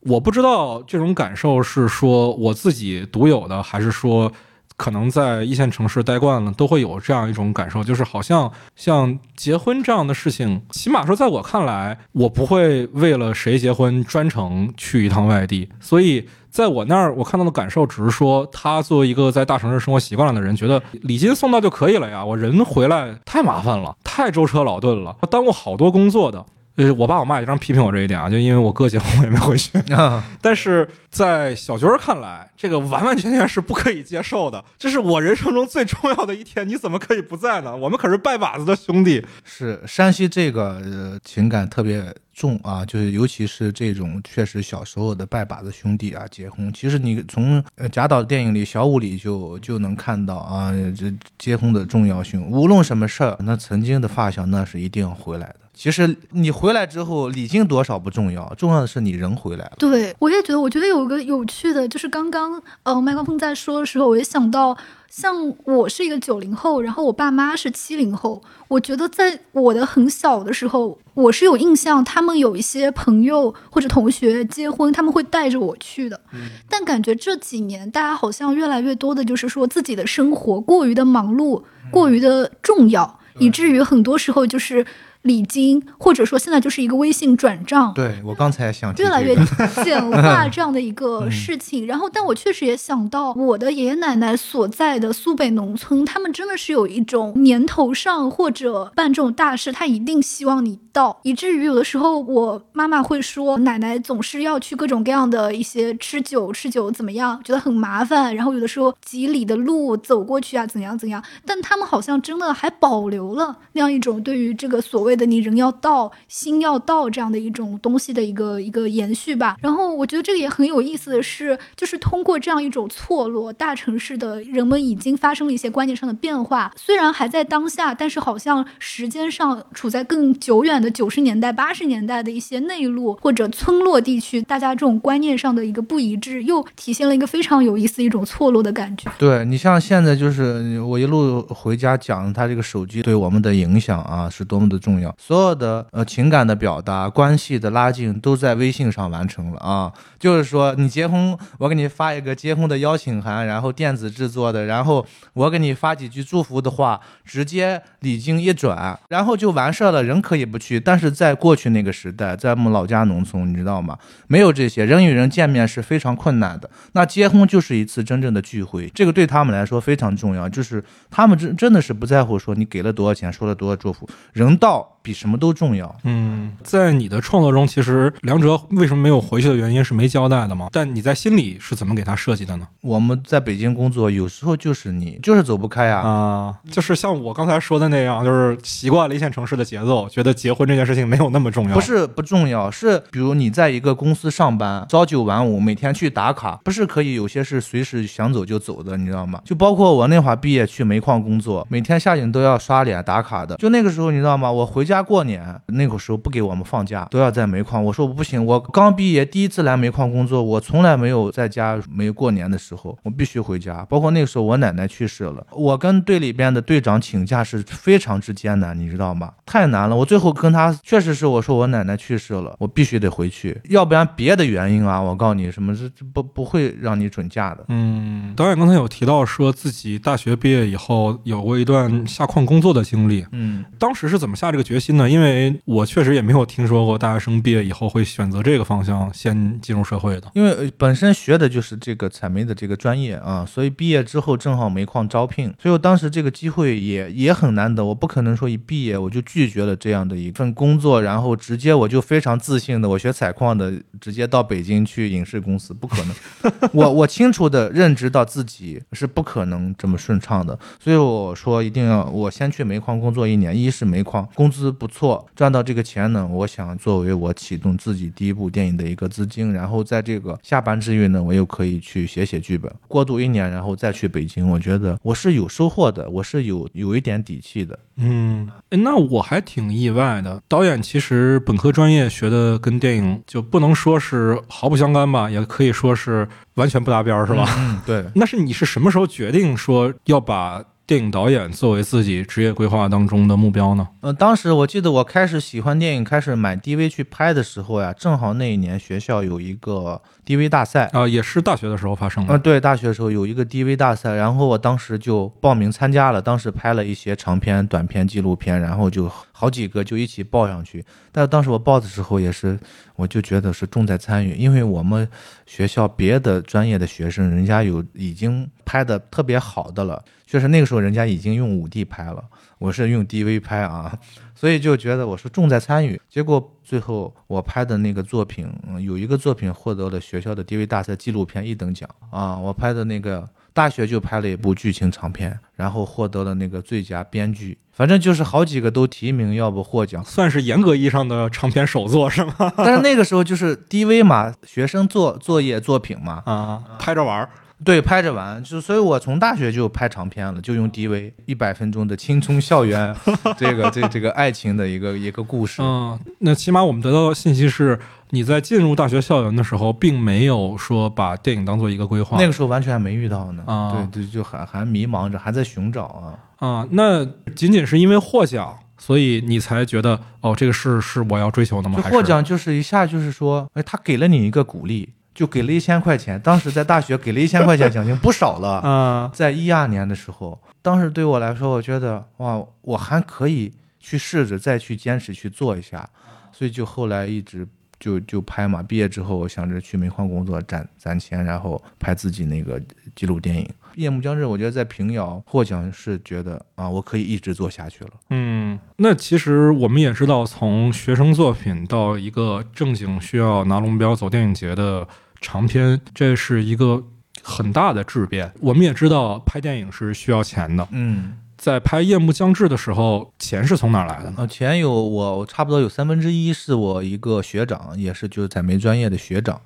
[0.00, 4.32] 我不知道这种感受是说我自己独有的，还是说。
[4.76, 15.68] 可能在一线城市待惯了，都会有这样一种感受，就是好像像结婚这样的事情，起码说在我看来，我不会为了谁结婚专程去一趟外地。
[15.80, 26.44] 所以在我那儿，我看到的感受只是说，他作为一个在大城市生活习惯了的人，觉得礼金送到就可以了呀，我人回来太麻烦了，太舟车劳顿了，耽误好多工作的。
[26.76, 29.78] 呃，我爸我妈也经常批评我这一点啊，就因为我哥结婚我也没回去。
[29.94, 34.64] 啊， 但是在小军儿看来，这个完完全全是不可以接受的。
[34.76, 37.76] 这是我人生中最重要的一天，你怎么可以不在呢？
[37.76, 39.24] 我们可是拜把子的兄弟。
[39.44, 52.44] 是山西这个、呃、情感特别重啊，就是尤其是这种确实小时候的拜把子兄弟啊结婚，其实你从呃贾导电影里小五里就就能看到啊，这结婚的重要性。
[52.50, 55.60] 无论什么事儿，那曾经的发小那是一定要回来的。
[55.74, 59.72] 其实你回来之后，礼金多少不重要，重要的是你人回来了。
[59.76, 64.76] 对，我也觉得，我觉得有个有趣的，就是刚刚呃麦克风在说的时候，我也想到，
[65.10, 76.20] 像我是一个九零后，然后我爸妈是七零后，我觉得在我的很小的时候，我是有印象，他们有一些朋友或者同学结婚，他们会带着我去的。
[76.68, 84.86] 但感觉这几年大家好像越来越多的就是说自己的生活过于的忙碌，过于的重要，以至于很多时候就是。
[85.24, 89.34] 礼金，或者说现在就是一个微信转账，对我刚才想提越来越
[89.82, 91.86] 简化 这样的一个事情。
[91.86, 108.36] 然后，但我确实也想到，我的爷爷奶奶所在的苏北农村，他们真的是有一种年头上或者办这种大事，他一定希望你到，以至于有的时候我妈妈会说，奶奶总是要去各种各样的一些吃酒，吃酒怎么样，觉得很麻烦。
[108.36, 119.56] 然后有的时候几里的路走过去啊，怎样怎样，但他们好像真的还保留了那样一种对于这个所谓的你人要到，心要到这样的一种东西的一个一个延续吧。
[119.60, 139.10] 然后我觉得这个也很有意思的是，就是通过这样一种错落，大城市的人们已经发生了一些观念上的变化，虽然还在当下，但是好像时间上处在更久远的九十年代、八十年代的一些内陆或者村落地区，大家这种观念上的一个不一致，又体现了一个非常有意思一种错落的感觉。
[139.18, 149.92] 对你像现在就是我一路回家讲他这个手机对我们的影响啊是多么的重要，所有的呃情感的表达、关系的拉近都在微信上完成了啊。
[150.18, 160.02] 就是说你结婚，我给你发一个结婚的邀请函，然后电子制作的，然后我给你发几句祝福的话，直接礼金一转，然后就完事儿了。
[160.02, 163.98] 人可以不去，但是在过去那个时代，在我们老家农村，你知道吗？
[164.26, 166.68] 没有这些，人与人见面是非常困难的。
[166.92, 170.48] 那结婚就是一次真正的聚会，这个对他们来说非常重要。
[170.48, 175.94] 就是他们真真的是不在乎说你给了多少钱，说了多少祝福，人到比什么都重要。
[176.04, 180.70] 嗯，在你的创作中，其实梁哲为什么没有回去的原因是没交代的吗？
[180.72, 182.66] 但你在心里是怎么给他设计的呢？
[182.80, 186.00] 我们在北京工作，有时候就是你就是走不开啊。
[186.00, 191.74] 啊，就是像我刚才说的那样，就是习惯了一线城市的节奏，觉得结婚这件事情没有那么重要。
[191.74, 199.40] 不是不重要，是比如你在一个公司上班，朝九晚五，每天去打卡，不是可以有些是随时想走就走的，你知道吗？
[199.44, 203.56] 就包括我那会儿毕业去煤矿工作，每天下井都要刷脸打卡的。
[203.56, 204.50] 就那个时候，你知道吗？
[204.50, 207.82] 我回家过年，那个时候不给我们放假，都要在煤矿。
[207.84, 213.84] 我说我不行，我刚毕业第一次来煤矿工作，我从来没有在家没过年的时候，我必须回家。
[213.88, 219.32] 包括那个时候我奶奶去世了，我跟队里边的队长请假是非常之艰难，你知道吗？
[219.46, 219.94] 太难了。
[219.96, 227.64] 我最后跟他确实是我说我奶奶去世了，我必须得回去，要不然别的原因啊，我告诉你什么这这不不会让你准假的。
[227.68, 235.08] 嗯，导演刚才有提到说自己大学毕业以后有过一段下矿工作的经历，嗯，当时是怎么下这个决心呢？
[235.08, 240.30] 因为我确实也没有听说过大学生毕业以后会选择这个方向先进入社会的。
[240.34, 256.14] 因为呃本身学的就是这个采煤的这个专业啊，所以毕业之后正好煤矿招聘，所以我当时这个机会也也很难得，我不可能说一毕业我就拒绝了这样的一份工作，然后直接我就非常自信的我学采矿的直接到北京去影视公司，不可能。
[256.72, 277.78] 我我清楚的认知到自己是不可能这么顺畅的，所以我说一定要我先去煤矿工作一年，一是煤矿工资不错，赚到这个钱呢，我想作为我启动自己第一部电影的一个资金，然后在这个下班之余呢，我又可以去写写剧本，过渡一年，然后再去北京，我觉得我是有收获的，我是有有一点底气的。
[277.96, 280.42] 嗯，那我还挺意外的。
[280.48, 287.48] 导演其实本科专业学的跟电影就不能说是毫不相干吧，也可以说是完全不搭边儿，是吧？
[287.56, 288.04] 嗯，对。
[288.16, 293.88] 那是你是什么时候决定说要把电影导演作为自己职业规划当中的目标呢？
[294.02, 300.90] 呃，当时我记得我开始喜欢电影，开始买 DV 去拍的时候呀，正好那一年学校有一个 DV 大赛。
[300.92, 302.38] 啊、也是大学的时候发生呃，的。
[302.38, 310.84] 对，大学的时候有一个 DV 大赛，然后我当时就报名参加了，当时拍了一些长片、短片、纪录片，然后就好几个就一起报上去。
[311.10, 312.58] 但当时我报的时候也是，
[312.96, 315.08] 我就觉得是重在参与，因为我们
[315.46, 320.02] 学校别的专业的学生，人家有已经拍的特别好的了，
[320.34, 322.20] 确实那个时候人家已经用五 D 拍了，
[322.58, 323.96] 我是用 DV 拍啊，
[324.34, 326.00] 所以就觉得我是重在参与。
[326.10, 333.28] 结果最后我拍的那个作品，嗯有一个作品获得了学校的 DV 大赛纪录片一等奖啊，我拍的那个。
[333.54, 340.04] 大学就拍了一部剧情长片，然后获得了那个最佳编剧，反正就是好几个都提名，要不获奖。
[340.04, 342.52] 算是严格意义上的长篇首作是吗？
[342.56, 347.30] 但是那个时候就是 DV 嘛，学生作作业作品嘛，啊，拍着玩儿。
[347.62, 352.94] 对，拍着玩，就所以我从大学就拍长片了，就用 DV 一百分钟的青春校园，
[353.38, 355.62] 这个这这个爱情的一个一个故事。
[355.62, 357.78] 嗯，那起码我们得到的信息是，
[358.10, 362.18] 你在进入大学校园的时候，并没有说把电影当做一个规划。
[362.18, 366.18] 那个时候完全还没遇到呢，啊对对，就还还迷茫着，还在寻找啊。
[366.46, 371.80] 啊，那仅仅是因为获奖，所以你才觉得哦，这个是是我要追求的吗？
[371.84, 376.20] 获奖就是一下就是说，哎，他给了你一个鼓励，就给了一千块钱。
[376.20, 378.60] 当时在大学给了一千块钱奖金，不少了。
[378.66, 385.88] 嗯，在一二年的时候，当时对我来说，我觉得哇，我还可以去试着再去坚持去做一下，
[386.32, 387.46] 所以就后来一直
[387.78, 388.62] 就就拍嘛。
[388.62, 392.60] 毕业之后，我想着去煤矿工作攒攒钱，然后拍自己那个
[392.96, 393.44] 纪录电影
[393.74, 394.24] 《夜幕将至》。
[394.28, 397.90] 我觉得在平遥获奖是觉得啊，我可以一直做下去了。
[398.10, 404.86] 嗯，那其实我们也知道，从学生作品到一个正经需要拿龙标走电影节的
[405.24, 406.84] 长篇，这是一个
[407.22, 408.30] 很大的质变。
[408.40, 410.68] 我们也知道，拍电影是需要钱的。
[410.70, 414.16] 嗯，在拍《夜幕将至》的时候，钱是从哪儿来的呢？
[414.18, 419.40] 呃，钱有我差不多有三分之一是我一个学长，也是就是在没专业的学长，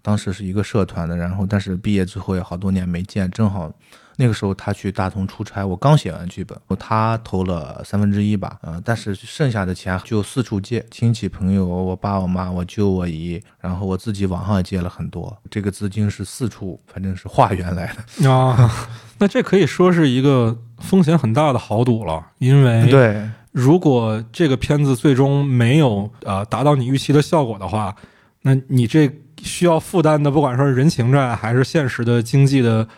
[0.00, 3.72] 当时是一个社团的，然后但是毕业之后也好多年没见，正好
[4.16, 18.70] 那个时候他去大同出差，我刚写完剧本，他投了三分之一吧，呃，但是剩下的钱就四处借，亲戚朋友，我爸我妈，我舅我姨，然后我自己网上也借了很多，这个资金是四处反正是化缘来的， 啊，
[19.18, 23.28] 那这可以说是一个风险很大的豪赌了，因为对。
[23.52, 27.94] 如果这个片子最终没有呃达到你预期的效果的话，
[28.42, 29.08] 那你这
[29.42, 32.88] 需要负担的，不管说是人情债还是现实的经济的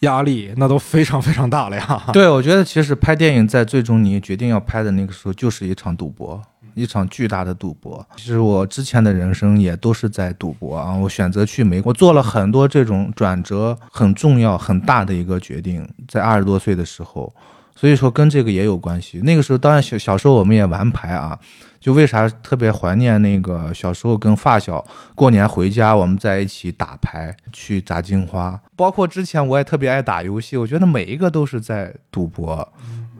[0.00, 2.02] 压力，那都非常非常大了呀。
[2.12, 6.40] 对，我觉得其实拍电影在最终你决定要拍的那个时候，就是一场赌博，
[6.74, 8.06] 一场巨大的赌博。
[8.16, 10.92] 其实我之前的人生也都是在赌博啊。
[10.92, 17.32] 我选择去美国，做了很多这种转折很重要、很大的一个决定，在二十多岁的时候。
[17.76, 19.18] 所以说跟这个也有关系。
[19.22, 21.36] 那个时候，当然小小时候我们也玩牌啊，
[21.84, 24.82] 就为啥特别怀念那个小时候跟发小
[25.14, 28.58] 过年回家，我们在一起打牌，去砸金花。
[28.74, 32.66] 包括之前我也特别爱打游戏，我觉得每一个都是在赌博。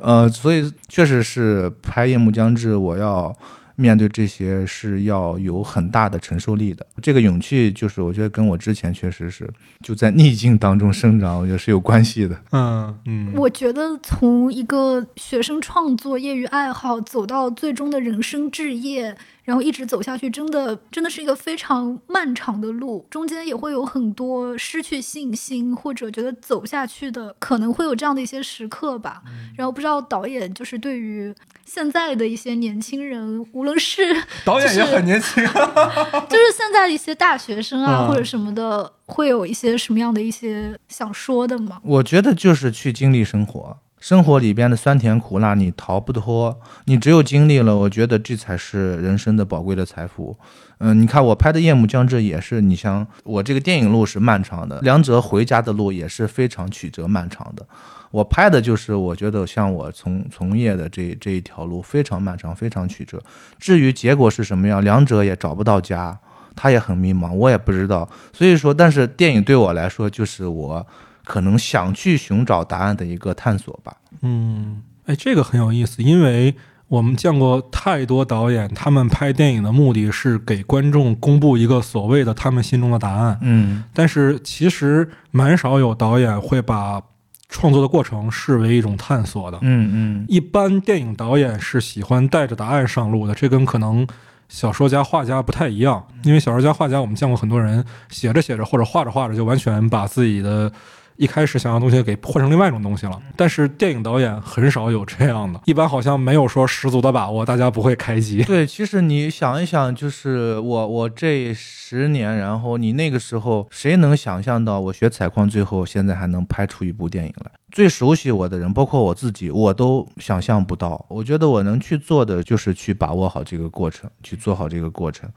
[0.00, 3.36] 呃，所以确实是拍《夜幕将至》，我要
[3.76, 6.86] 面对这些是要有很大的承受力的。
[7.02, 9.48] 这个勇气，就是我觉得跟我之前确实是
[9.82, 12.40] 就在逆境当中生长，我觉得是有关系的。
[12.52, 29.22] 嗯嗯，我觉得从一个学生创作、业余爱好走到最终的人生置业，然后一直走下去，真的真的是一个非常漫长的路，中间也会有很多失去信心或者觉得走下去的，可能会有这样的一些时刻吧。
[29.56, 31.34] 然后不知道导演就是对于
[31.64, 34.02] 现在的一些年轻人，无论是
[34.44, 35.44] 导演也很年轻。
[35.44, 41.80] 就是现在的一些大学生啊，嗯或者什么的，会有一些什么样的一些想说的吗？
[41.84, 50.36] 我觉得就是去经历生活，生活里边的酸甜苦辣你逃不脱，你只有经历了，我觉得这才是人生的宝贵的财富。
[50.76, 57.66] 嗯，你看我拍的《夜幕将至》也是，你像我这个电影路是漫长的，梁哲回家的路也是非常曲折漫长的。
[58.10, 63.18] 我拍的就是我觉得像我从从业的这这一条路非常漫长，非常曲折。
[63.58, 66.14] 至于结果是什么样，梁哲也找不到家，
[66.54, 68.06] 他也很迷茫，我也不知道。
[68.34, 70.86] 所以说，但是电影对我来说，就是我
[71.24, 73.96] 可能想去寻找答案的一个探索吧。
[74.22, 76.54] 嗯，哎，这个很有意思，因为
[76.88, 87.02] 我们见过太多导演，他们拍电影的目的是给观众公布一个所谓的他们心中的答案，嗯但是其实蛮少有导演会把
[87.48, 89.58] 创作的过程视为一种探索的。
[89.62, 94.06] 嗯嗯一般电影导演是喜欢带着答案上路的，这跟可能
[94.48, 96.06] 小说家、画家不太一样。
[96.22, 100.70] 因为小说家、画家，我们见过很多人写着写着或者画着画着就完全把自己的
[101.16, 103.20] 一开始想要的东西给换成另外一种东西了。
[103.36, 108.42] 但是电影导演很少有这样的，一般好像没有说十足的把握，大家不会开机。
[108.44, 117.50] 对，其实你想一想，就是我我这十年，然后你那个时候，谁能想象到我学采矿，最后现在还能拍出一部电影来？
[117.70, 121.04] 最熟悉我的人，包括我自己，我都想象不到。
[121.08, 125.28] 我觉得我能去做的，就是去把握好这个过程，去做好这个过程。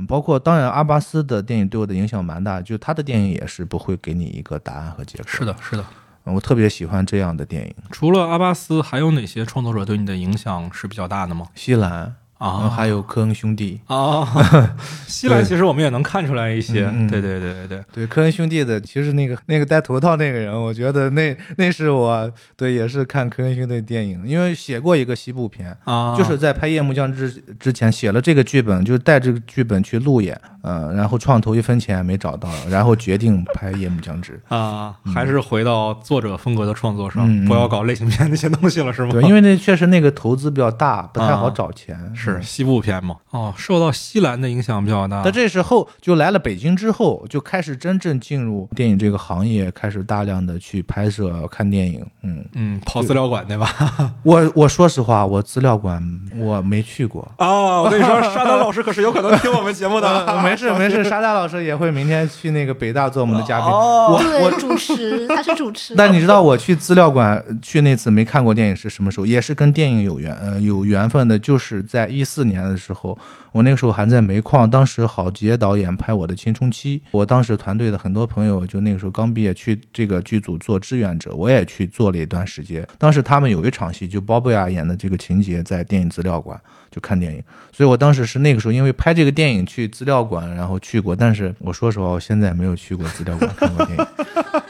[0.00, 5.26] 嗯，包括当然，阿巴斯的电影对我的影响蛮大，就他的电影也是不会给你一个答案和结果。
[5.26, 5.82] 是的，是的。
[5.82, 7.74] 嗯我特别喜欢这样的电影。
[7.90, 11.46] 除了阿巴斯，还有哪些创作者对你的影响是比较大的吗？
[11.54, 13.78] 西兰啊嗯还有科恩兄弟。
[13.86, 14.26] 啊，
[15.06, 16.84] 西兰其实我们也能看出来一些。
[17.08, 17.84] 对对对对对。
[17.92, 34.40] 对科恩兄弟的，其实那个那个戴头套那个人，我觉得那那是我对也是看科恩兄弟的电影，因为写过一个西部片，啊，就是在拍《夜幕降之》之前写了这个剧本，就是带这个剧本去路演，呃，然后创投一分钱也没找到，然后决定拍《夜幕降之》。
[34.56, 39.10] 啊，还是回到作者风格的创作上，不要搞类型片那些东西了，是吗？
[39.10, 41.98] 对，因为那确实那个投资比较大，不太好找钱。
[42.14, 43.16] 是西部片嘛。
[43.30, 45.22] 哦，受到西兰的影响比较大。
[45.22, 52.04] 但这时候就来了北京之后，就开始真正进入电影这个行业，开始大量的去拍摄、看电影。
[52.22, 53.70] 嗯，嗯，跑资料馆对吧？
[54.24, 56.02] 我我说实话，我资料馆
[56.36, 57.26] 我没去过。
[57.38, 60.08] 哦，我跟你说，沙丹老师可是有可能听我们节目的。
[60.26, 63.68] 呃没事没事，沙大老师也会明天去那个北大做我们的嘉宾。
[63.68, 65.94] 哦我我，主持他是主持。
[65.94, 69.26] 但你知道我去资料馆去那次没看过电影是什么时候？
[69.26, 73.18] 也是跟电影有缘呃有缘分的，就是在一四年的时候，
[73.52, 82.86] 我那个时候还在煤矿，当时郝杰导演拍我的《青春期》，我当时团队的很多朋友就那个时候刚毕业去这个剧组做志愿者，我也去做了一段时间。
[82.98, 86.60] 当时他们有一场戏，就包贝尔演的这个情节在电影资料馆
[86.90, 87.42] 就看电影，
[87.72, 94.06] 所以我当时是那个时候因为拍这个电影去资料馆，然后去过，但是我说实话，我现在没有去过资料馆看过电影。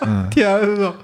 [0.07, 0.29] 嗯。
[0.31, 0.95] 天呐！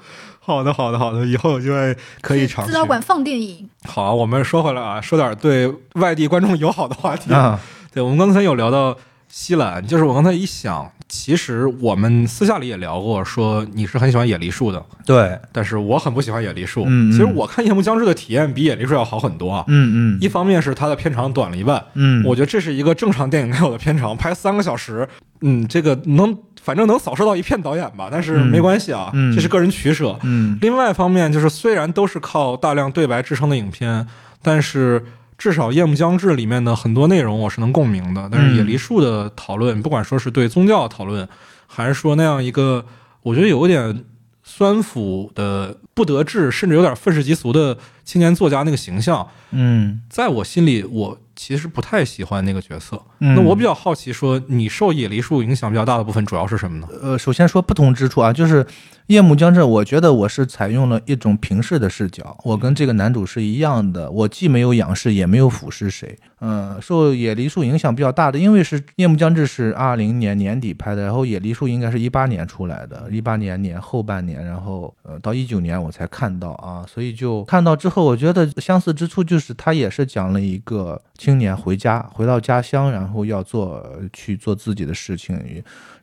[0.47, 2.71] 好的，好的，好的，以后有机会可以尝试。
[2.71, 7.35] 资料馆放电影，好，我们说回来啊，说点对外地观众友好的话题。
[7.35, 7.59] 啊，
[7.93, 8.97] 对，我们刚才有聊到
[9.29, 16.85] 西兰，就是我刚才一想，其实我们私下里也聊过，说你是很喜欢野梨树的，对，但是我很不喜欢野梨树。
[16.87, 19.65] 嗯嗯其实我看《夜幕将至》的体验比野梨树要好很多啊。
[19.67, 25.09] 嗯嗯一方面是它的片长短了一半，嗯，我觉得这是一个正常电影该有的片长，拍三个小时，
[25.41, 26.37] 嗯，这个能
[26.67, 30.19] 反正能扫射到一片导演吧，但是嗯没关系啊，嗯这是个人取舍。
[30.25, 34.05] 嗯另外一方面就是，虽然都是靠大量对白支撑的影片，
[34.43, 35.07] 但是
[35.39, 38.29] 至少《夜幕将至》里面的很多内容我是能共鸣的。
[38.33, 41.29] 但是嗯野梨树的讨论，不管说是对宗教的讨论，
[41.69, 42.85] 还是说那样一个
[43.23, 44.05] 我觉得有点
[44.43, 53.01] 酸腐的、不得志，甚至有点愤世嫉俗的青年作家那个形象，嗯，在我心里，我其实不太喜欢那个角色。
[53.21, 56.89] 嗯那我比较好奇，说你受野梨树影响比较大的部分主要是什么呢？
[57.01, 58.65] 呃，首先说不同之处啊，就是
[59.07, 66.19] 《夜幕将至》，我觉得我是采用了一种平视的视角，我跟这个男主是一样的，我既没有仰视，也没有俯视谁。
[66.41, 85.37] 嗯，受野梨树影响比较大的，因为是《夜幕将至》是二零年年底拍的，然后野梨树应该是一八年出来的，一八年年后半年，然后呃到一九年我才看到啊，所以就看到之后，我觉得相似之处就是他也是讲了一个青年回家，回到家乡，然后要做去做自己的事情，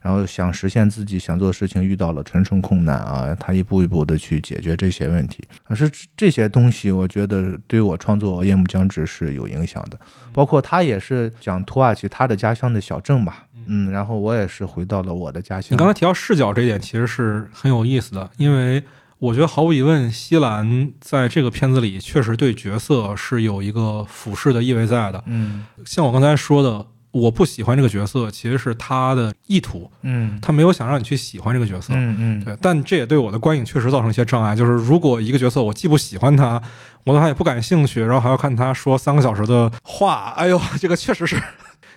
[0.01, 5.41] 然后想实现自己想做的事情，遇到了重重困难啊，他一步一步的去解决这些问题。
[5.63, 9.97] 可是这些东西，我觉得对我创作《夜幕将至》是有影响的，
[10.33, 15.69] 包括他也是讲土耳其他的家乡的小镇吧，嗯，然后我也是回到了我的家乡。
[15.71, 18.83] 你刚才提到视角这一点，其实是很有意思的，因为
[19.23, 25.23] 我觉得毫无疑问，西兰在这个片子里确实对角色是有一个俯视的意味在的。
[25.27, 31.93] 嗯像我刚才说的，我不喜欢这个角色，其实是他的意图，嗯他没有想让你去喜欢这个角色。
[31.95, 34.53] 嗯嗯，对，但这也对我的观影确实造成一些障碍。
[34.53, 36.61] 就是如果一个角色我既不喜欢他，
[37.05, 41.41] 我对他也不感兴趣，然后还要看他说三个小时的话，哎呦，这个确实是。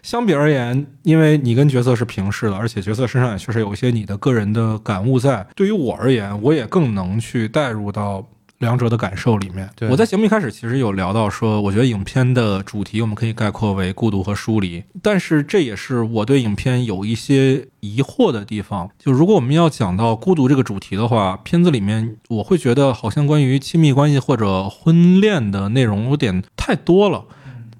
[0.06, 5.44] 相比而言，因为你跟角色是平视的，而且角色身上也确实有一些你的个人的感悟在。
[5.56, 8.24] 对于我而言，我也更能去带入到
[8.58, 9.68] 两者的感受里面。
[9.74, 18.88] 对我在节目一开始其实有聊到说，我觉得影片的主题我们可以概括为孤独和疏离，但是这也是我对影片有一些疑惑的地方。
[18.96, 27.24] 就如果我们要讲到孤独这个主题的话，片子里面我会觉得好像关于亲密关系或者婚恋的内容有点太多了。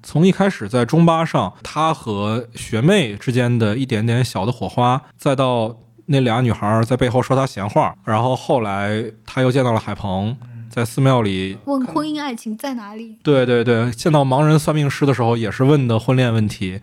[0.09, 10.37] 从一开始在中巴上，他和学妹之间的一点点小的火花，再到那俩女孩在背后说他闲话，然后后来他又见到了海鹏，
[10.69, 13.17] 在寺庙里，问婚姻爱情在哪里？
[13.21, 16.79] 对对对，见到盲人算命师的时候也是问的婚恋问题，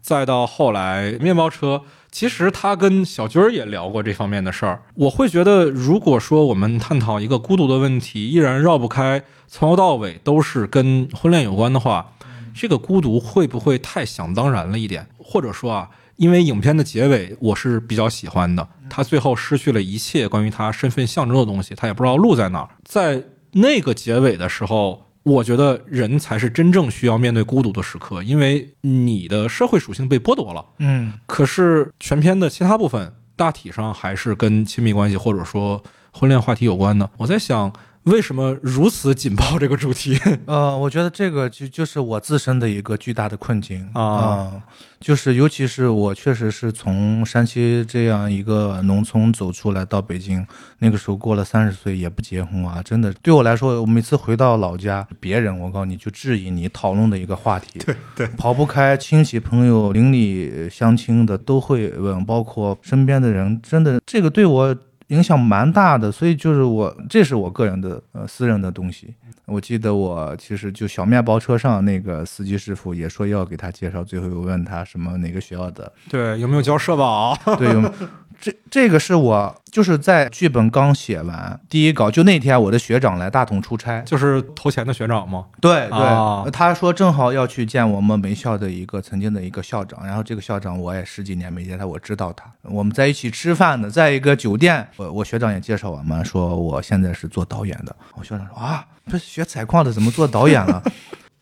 [0.00, 1.82] 再到后来面包车，
[2.12, 4.82] 其实他跟小军儿也聊过这方面的事儿。
[4.94, 12.12] 我会觉得，如果说我们探讨一个孤独的问题，依然绕不开从头到尾都是跟婚恋有关的话，
[12.54, 15.06] 这个孤独会不会太想当然了一点？
[15.18, 22.68] 或者说啊，因为影片的结尾我是比较喜欢的，他最后失去了一切关于他身份象征的东西，他也不知道路在哪儿。
[22.84, 23.22] 在
[23.52, 25.06] 那个结尾的时候。
[25.22, 30.64] 我觉得人才是真正需要面对孤独的时刻，因为你的社会属性被剥夺了。
[30.78, 37.08] 嗯，可是全片的其他部分大体上还是跟亲密关系或者说婚恋话题有关的。
[37.18, 37.70] 我在想。
[38.04, 40.18] 为什么如此紧抱这个主题？
[40.46, 44.50] 呃，我觉得这个就就是我自身的一个巨大的困境啊，
[44.98, 50.44] 就是尤其是我确实是从山西这样一个农村走出来到北京，
[50.78, 64.74] 那个时候过了三十岁也不结婚啊，真的对我来说，我每次回到老家，别人我告诉你就质疑你讨论的一个话题， 对对，跑不开，亲戚朋友邻里乡亲的都会问，包括身边的人，真的这个对我。
[65.10, 69.14] 影响蛮大的，所以就是我，这是我个人的呃私人的东西。
[69.46, 77.36] 我记得我其实就小面包车上那个司机师傅也说要给他介绍，最后又问他什么哪个学校的，对，有没有交社保？
[77.58, 77.92] 对，有。
[78.40, 85.44] 这这个是我就是在剧本刚写完第一稿，就那天我的学长来大同出差，就是投钱的学长吗？
[85.60, 100.82] 对对，他说正好要去见我们门校的一个曾经的一个校长，然后这个校长我也十几年没见他，我知道他，我们在一起吃饭的，在一个酒店，我我学长也介绍我们说我现在是做导演的，我学长说啊，不是学采矿的怎么做导演了？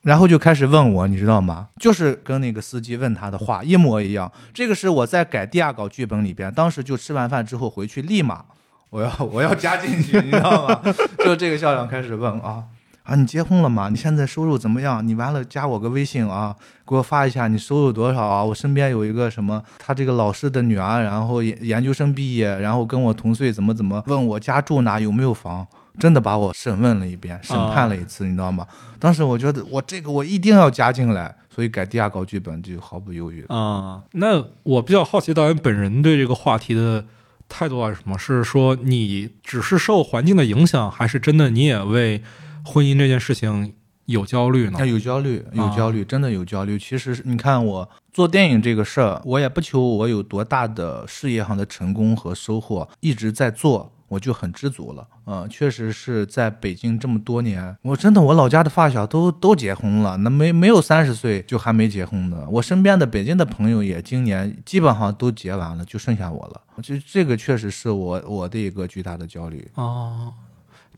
[0.08, 1.68] 然后就开始问我，你知道吗？
[1.78, 4.32] 就是跟那个司机问他的话一模一样。
[4.54, 8.42] 这个是我在改第二稿剧本里边，当时就吃完饭之后回去，立马
[8.88, 10.80] 我要我要加进去，你知道吗？
[11.22, 12.64] 就这个校长开始问啊
[13.02, 13.90] 啊，你结婚了吗？
[13.90, 15.06] 你现在收入怎么样？
[15.06, 16.56] 你完了加我个微信啊，
[16.86, 18.42] 给我发一下你收入多少啊？
[18.42, 25.66] 我身边有一个什么，他这个老师的女儿，然后研研究生毕业，然后跟我同岁，怎么怎么问我家住哪，有没有房？
[25.98, 28.66] 真的把我审问了一遍，审判了一次，你知道吗？
[28.98, 34.02] 当时我觉得我这个我一定要加进来，所以改第二稿剧本就毫不犹豫啊。
[34.12, 37.04] 那我比较好奇导演本人对这个话题的
[37.48, 38.18] 态度是什么？
[38.18, 42.22] 是说你只是受环境的影响，还是真的你也为
[42.64, 43.74] 婚姻这件事情
[44.06, 44.86] 有焦虑呢？
[44.86, 46.78] 有焦虑，有焦虑，真的有焦虑。
[46.78, 53.92] 其实你看我做电影这个事儿，我也不求我有多大的事业上的成功和收获，一直在做。
[54.08, 69.68] 我就很知足了，嗯，确实是在北京这么多年，我真的我老家的发小都都结婚了，那没没有三十岁就还没结婚的，我身边的北京的朋友也今年基本上都结完了，就剩下我了，就这个确实是我我的一个巨大的焦虑。
[69.74, 70.32] 哦。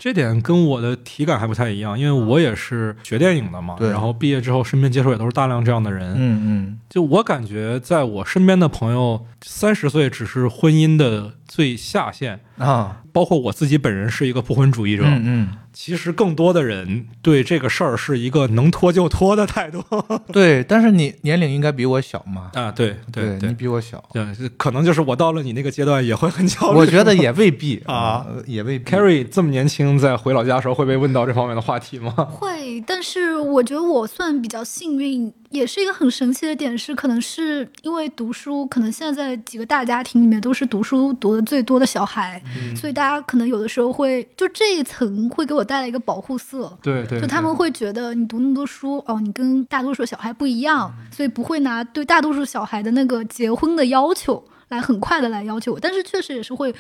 [0.03, 12.99] 这点跟我的体感还不太一样，因为我也是学电影的嘛，然后毕业之后身边接触也都是大量这样的人，嗯嗯，就我感觉在我身边的朋友，三十岁只是婚姻的最下限啊。
[13.13, 19.85] 包括我自己本人是一个不婚主义者，嗯嗯，其实更多的人对这个事儿是一个能拖就拖的态度。
[20.33, 22.53] 对，但是你年龄应该比我小嘛？
[22.55, 24.25] 啊，对对对，你比我小，对，
[24.57, 26.79] 可能就是我到了你那个阶段也会很焦虑。
[26.79, 28.89] 我觉得也未必 啊，也未必。
[28.89, 32.13] Carrie 这么年轻，在回老家的时候会被问到这方面的话题吗？
[32.31, 35.33] 会，但是我觉得我算比较幸运。
[35.51, 42.41] 也是一个很神奇的点，是可能是因为读书，可能现在几个大家庭里面都是读书读的最多的小孩，
[42.77, 56.75] 所以大家可能有的时候会就这一层会给我带来一个保护色，对对，就他们会觉得你读那么多书，哦，你跟大多数小孩不一样，所以不会拿对大多数小孩的那个结婚的要求来很快的来要求我，但是确实也是会。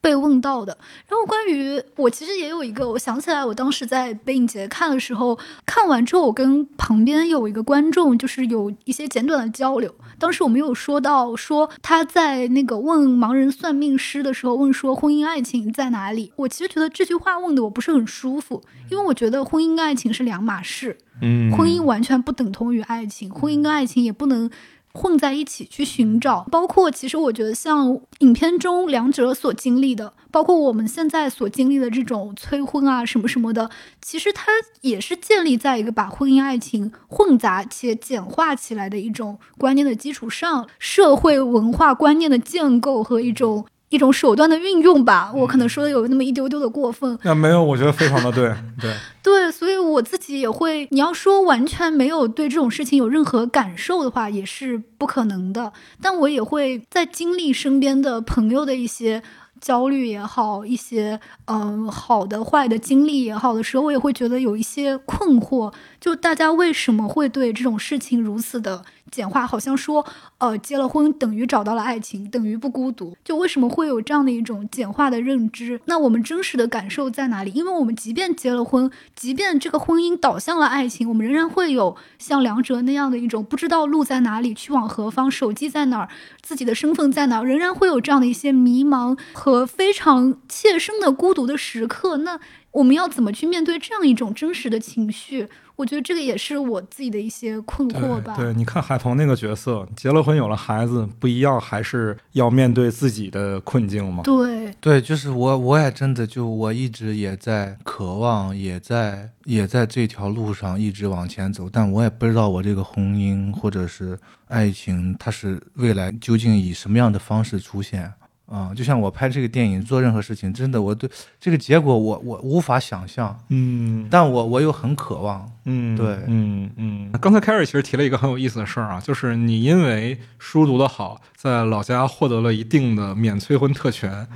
[0.00, 0.76] 被问到的，
[1.08, 9.92] 然后关于我其实也有一个，我想起来，我当时在北影节看的时候，看完之后，我跟旁边有一个观众就是有一些简短的交流。
[10.18, 16.32] 当时我们有说到，说他在那个问盲人算命师的时候，问说婚姻爱情在哪里？
[16.36, 24.48] 我其实觉得这句话问的我不是很舒服，因为我觉得婚姻爱情是两码事，嗯，婚姻完全不等同于爱情，婚姻跟爱情也不能。
[24.96, 33.70] 混在一起去寻找，包括其实我觉得像影片中两者所经历的，包括我们现在所经历的这种催婚啊什么什么的，
[34.00, 34.50] 其实它
[34.80, 43.66] 也是建立在一个把婚姻爱情混杂且简化起来的一种观念的基础上，社会文化观念的建构和一种。
[43.88, 47.18] 一种手段的运用吧，我可能说的有那么一丢丢的过分。
[47.22, 48.92] 那没有，我觉得非常的对，对
[49.22, 50.88] 对，所以我自己也会。
[50.90, 55.72] 你要说完全没有对这种事情有任何感受的话，也是不可能的。
[56.02, 59.22] 但我也会在经历身边的朋友的一些
[59.60, 65.72] 焦虑也好，一些嗯好的坏的经历也好的时候，我也会觉得有一些困惑，
[66.06, 70.06] 就大家为什么会对这种事情如此的简化，好像说，
[70.38, 73.16] 呃，结了婚等于找到了爱情，等于不孤独。
[73.24, 75.80] 就为什么会有这样的一种简化的认知？
[75.86, 77.50] 那我们真实的感受在哪里？
[77.50, 86.08] 因为我们即便结了婚，即便这个婚姻导向了爱情，我们仍然会有像梁哲那样的一种不知道路在哪里，去往何方，手机在哪儿，
[86.40, 92.18] 自己的身份在哪儿，仍然会有这样的一些迷茫和非常切身的孤独的时刻。
[92.18, 92.38] 那
[92.70, 95.48] 我们要怎么去面对这样一种真实的情绪？
[95.76, 98.34] 我觉得这个也是我自己的一些困惑吧。
[98.34, 104.22] 对，你看海鹏那个角色，结了婚有了孩子，不一样，还是要面对自己的困境吗？
[104.24, 114.18] 对对，就是我，我也真的就我一直也在渴望，也在也在这条路上一直往前走，但我也不知道我这个婚姻或者是
[114.48, 118.12] 爱情，它是未来究竟以什么样的方式出现。
[118.46, 121.10] 啊、就像我拍这个电影，做任何事情，真的我对
[121.40, 125.50] 这个结果我我无法想象，嗯但我我又很渴望。
[125.64, 127.10] 嗯，对嗯嗯。
[127.20, 134.26] 刚才 Carrie 其实提了一个很有意思的事儿啊，就是你因为书读得好，在老家获得了一定的免催婚特权，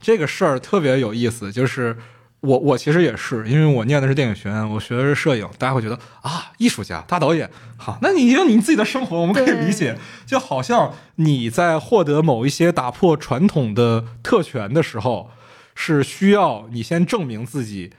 [0.00, 1.96] 这个事儿特别有意思，就是。
[2.40, 15.30] 我我其实也是，因为我念的是电影学院，我学的是摄影，大家会觉得啊，艺术家、大导演，好，那你有你自己的生活，我们可以理解，就好像你在获得某一些打破传统的特权的时候，
[15.74, 17.92] 是需要你先证明自己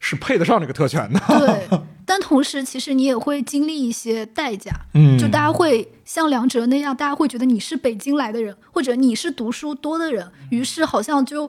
[0.00, 1.20] 是配得上这个特权的。
[1.38, 4.72] 对， 但同时其实你也会经历一些代价。
[4.94, 11.48] 嗯就大家会像梁哲那样，大家会觉得你是北京来的人，或者你是读书多的人，于是好像就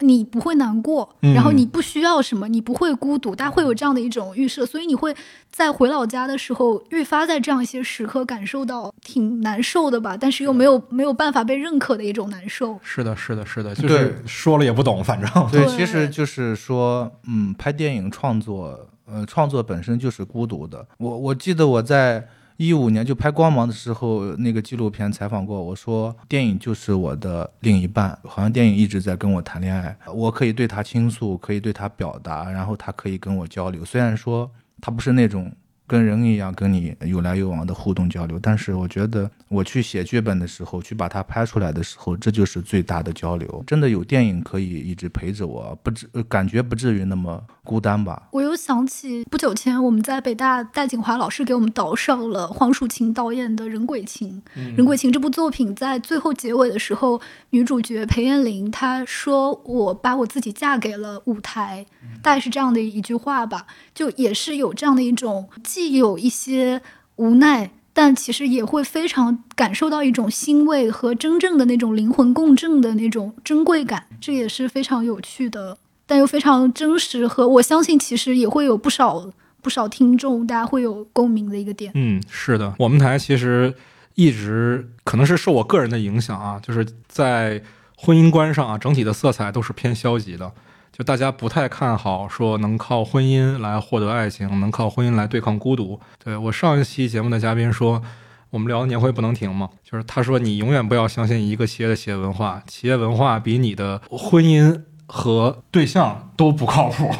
[0.00, 1.34] 你不会难过，嗯。
[1.34, 5.14] 然后你不需要什么，你不会孤独，大家会有这样的一种预设，所以你会
[5.50, 12.78] 在回老家的时候，愈发在这样一些时刻感受到挺难受的吧，但是又没有没有办法被认可的一种难受。
[12.82, 15.28] 是的，是的，是的，就是说了也不懂，反正。
[15.50, 15.76] 对，对。
[15.76, 20.86] 其实就是说，嗯，拍电影创作，呃，创作本身就是孤独的。
[20.98, 22.26] 我我记得我在
[22.58, 33.84] 一五年就拍《光芒》的时候，那个纪录片采访过我说，电影就是我的另一半，好像电影一直在跟我谈恋爱，我可以对他倾诉，可以对他表达，然后他可以跟我交流。
[33.84, 35.50] 虽然说他不是那种。
[35.88, 43.64] 跟人一样跟你有来有往的互动交流，但是我觉得我去写剧本的时候，去把它拍出来的时候，这就是最大的交流。
[43.66, 48.22] 真的有电影可以一直陪着我，不至感觉不至于那么孤单吧。
[48.30, 54.42] 我又想起不久前我们在北大戴锦华老师给我们导上了黄蜀芹导演的《人鬼情》。
[54.74, 57.20] 人鬼情》这部作品在最后结尾的时候，
[57.50, 61.84] 女主角裴艳玲她说：“我把我自己嫁给了舞台。”
[62.24, 66.80] 大概是这样的一句话吧，就也是有这样的一种，既有一些
[67.16, 67.72] 无奈。
[67.92, 75.78] 但其实也会非常感受到一种欣慰和真正的那种灵魂共振的那种珍贵感，这也是非常有趣的。
[76.08, 79.30] 但又非常真实和我相信，其实也会有不少
[79.60, 81.92] 不少听众，大家会有共鸣的一个点。
[81.94, 83.74] 嗯，是的，我们台其实
[84.14, 87.62] 一直可能是受我个人的影响啊，就是在
[87.96, 90.50] 婚姻观上啊，整体的色彩都是偏消极的。
[90.90, 96.00] 就大家不太看好说能靠婚姻来获得爱情，能靠婚姻来对抗孤独。
[96.24, 98.02] 对我上一期节目的嘉宾说，
[98.50, 107.10] 我们聊年会不能停嘛，就是他说你永远不要相信一个企业的企业文化，企业文化比你的婚姻和对象都不靠谱。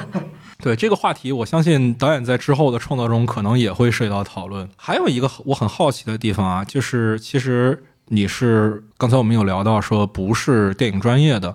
[0.62, 4.66] 对这个话题，我相信导演在之后的创作中可能也会涉及到讨论。
[4.76, 11.54] 还有一个我很好奇的地方啊，就是其实你是刚才我们有聊到说不是电影专业的，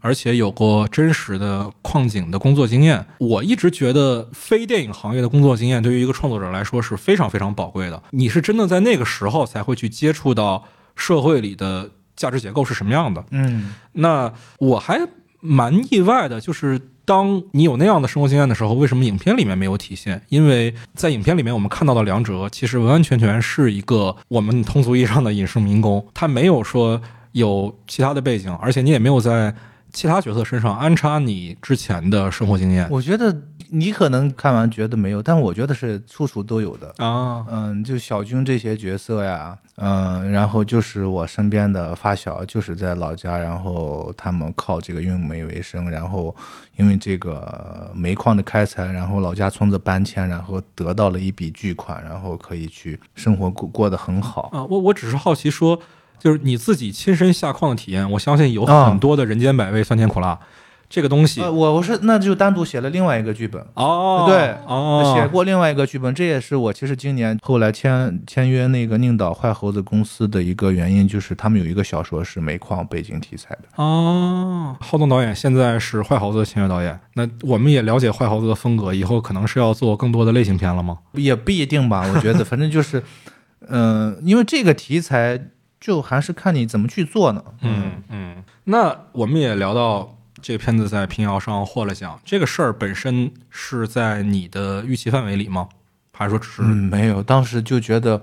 [0.00, 3.06] 而且有过真实的矿井的工作经验。
[3.18, 8.02] 我一直觉得非电影行业的工作经验对于一个创作者来说是非常非常宝贵的。
[8.10, 10.64] 你是真的在那个时候才会去接触到
[10.96, 11.88] 社会里的
[12.18, 13.24] 价值结构是什么样的。
[13.30, 15.00] 嗯那我还
[15.40, 20.20] 蛮意外的，就是当你有那样的生活经验的时候，为什么影片里面没有体现？
[20.28, 27.00] 因为在影片里面，我们看到的梁哲其实完完全全是一个我们通俗意义上的隐士民工，他没有说
[27.32, 29.54] 有其他的背景，而且你也没有在
[29.92, 33.34] 其他角色身上安插你之前的生活经验我觉得
[33.70, 36.94] 你可能看完觉得没有，但我觉得是处处都有的。
[36.98, 37.44] 啊。
[37.50, 46.34] 嗯，就小军这些角色呀，嗯，然后就是我身边的发小，就是在老家，然后他们靠这个运煤为生，然后
[46.76, 54.50] 因为这个煤矿的开采，然后老家村子搬迁，然后得到了一笔巨款，然后可以去生活过过得很好。
[54.52, 55.78] 啊，我我只是好奇说，
[56.18, 60.38] 就是你自己亲身下矿的体验，我相信有啊很多的人间百味、酸甜苦辣，
[60.90, 63.62] 这个东西呃，我我是那就单独写了另外一个剧本。
[63.74, 73.64] 哦，对哦，写过另外一个剧本，这也是我其实今年后来签签约那个宁岛坏猴子公司的一个原因，就是他们有一个小说是煤矿背景题材的。
[73.76, 80.98] 哦，浩东导演现在是坏猴子的签约导演，那我们也了解坏猴子的风格，以后可能是要做更多的类型片了吗？
[81.12, 83.02] 也不一定吧，我觉得，反正就是，
[83.68, 85.38] 嗯、因为这个题材
[85.78, 87.44] 就还是看你怎么去做呢。
[87.60, 95.68] 嗯嗯，那我们也聊到这个片子在平遥上获了奖，这个事儿本身是在你的预期范围里吗？
[96.12, 98.20] 还是说只是、嗯，没有，当时就觉得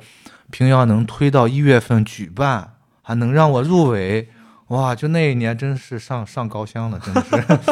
[0.51, 4.27] 平遥能推到一月份举办，还能让我入围，
[4.67, 7.23] 哇，就那一年真是上上高香了，真的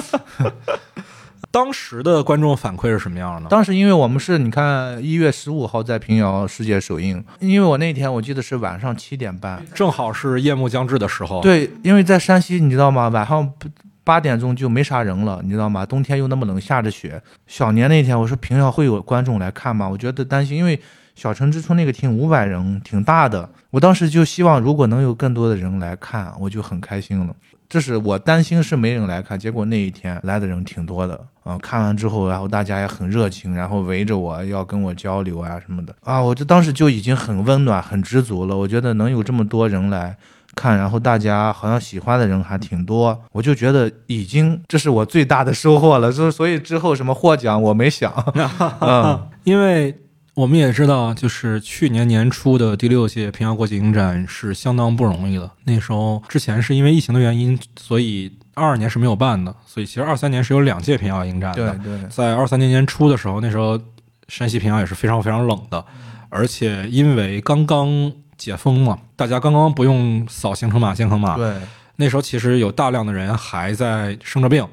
[0.02, 0.52] 是。
[1.52, 3.48] 当时的观众反馈是什么样的呢？
[3.48, 13.10] 当时因为我们是你看一月十五号在平遥世界首映，因为我那天我记得是晚上七点半，正好是夜幕将至的时候，，对，因为在山西你知道吗？
[13.10, 13.68] 晚上不
[14.04, 15.86] 八点钟就没啥人了，你知道吗？
[15.86, 17.22] 冬天又那么冷，下着雪。
[17.48, 19.88] 小年那天我说平遥会有观众来看吗？
[19.88, 20.80] 我觉得担心，因为
[21.16, 27.36] 小城之春那个厅五百人挺大的，我当时就希望如果能有更多的人来看，我就很开心了。
[27.70, 38.56] 这是我担心是没人来看，结果那一天来的人挺多的啊、看完之后，然后大家也很热情，然后围着我要跟我交流啊什么的啊，我就当时就已经很温暖、很知足了。
[38.56, 40.16] 我觉得能有这么多人来
[40.56, 46.12] 看，然后大家好像喜欢的人还挺多，我就觉得已经这是我最大的收获了。
[46.12, 48.14] 所所以之后什么获奖我没想，
[48.82, 49.98] 嗯 因为
[50.36, 55.50] 我们也知道，就是去年年初的第六届平遥国际影展是相当不容易的。
[55.66, 61.78] 那时候之前是因为疫情的原因，所以二二年是没有办的，所以其实二三年是有两届平遥影展的。
[61.84, 63.80] 对对，在二三年年初的时候，那时候
[64.28, 65.86] 山西平遥也是非常非常冷的，
[66.30, 71.56] 而且因为刚刚解封嘛，大家刚刚不用扫行程码、健康码，对，
[71.98, 74.68] 那时候其实有大量的人还在生着病，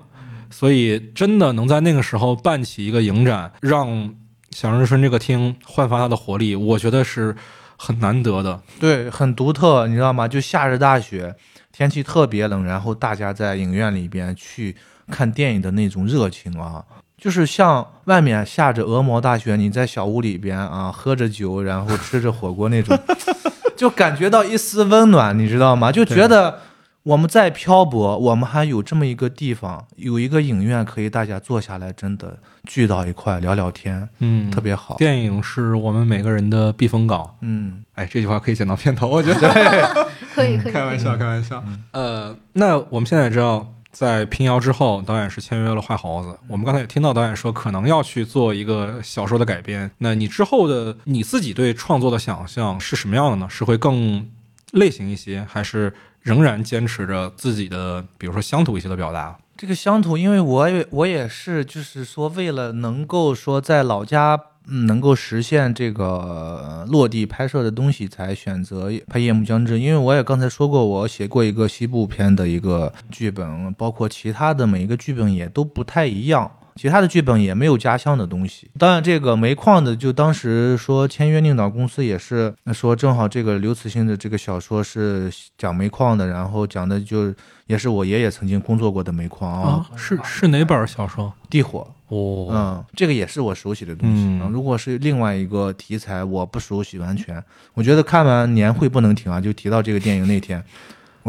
[0.50, 4.14] 所以真的能在那个时候办起一个影展，让
[4.50, 7.36] 小人之春这个厅焕发它的活力，我觉得是
[7.76, 8.60] 很难得的。
[8.80, 10.26] 对，很独特，你知道吗？
[10.26, 11.34] 就下着大雪，
[11.72, 14.74] 天气特别冷，然后大家在影院里边去
[15.08, 16.84] 看电影的那种热情啊，
[17.20, 22.98] 就是像外面下着鹅毛大雪，你在小屋里边啊喝着酒，然后吃着火锅那种，
[23.76, 25.92] 就感觉到一丝温暖，你知道吗？
[25.92, 26.60] 就觉得
[27.02, 34.96] 我们在漂泊，我们还有这么一个地方，有一个影院可以大家坐下来，真的聚到一块聊聊天，嗯，特别好。
[34.96, 37.36] 电影是我们每个人的避风港。
[37.42, 40.08] 嗯，哎，这句话可以剪到片头，我觉得。
[40.32, 41.62] 可以可以，开玩笑，开玩笑。
[41.90, 46.38] 呃，那我们现在也知道，在平遥之后，导演是签约了坏猴子。
[46.48, 49.90] 我们刚才也听到导演说，可能要去做一个小说的改编。
[49.98, 53.48] 那你之后的你自己对创作的想象是什么样的呢？
[53.50, 54.28] 是会更
[54.72, 59.36] 类型一些，还是仍然坚持着自己的，比如说乡土一些的表达？
[59.56, 64.40] 这个乡土，因为我也我也是，就是说为了能够说在老家。
[64.68, 69.74] 嗯，能够实现这个落地拍摄的东西，才选择拍《夜幕将至》。
[69.76, 76.50] 因为我也刚才说过，我写过一个西部片的一个剧本，包括其他的每一个剧本也都不太一样。
[76.76, 78.70] 其他的剧本也没有家乡的东西。
[78.78, 87.34] 当然，这个煤矿的，就当时说签约宁导公司也是说，正好这个刘慈欣的这个小说是讲煤矿的，然后讲的就
[87.66, 91.32] 也是我爷爷曾经工作过的煤矿啊，是是哪本小说？
[91.48, 91.86] 地火。
[92.08, 94.24] 哦，嗯，这个也是我熟悉的东西。
[94.24, 97.40] 嗯如果是另外一个题材，我不熟悉，完全。
[97.72, 100.60] 我觉得看完年会不能停啊，就提到这个电影那天，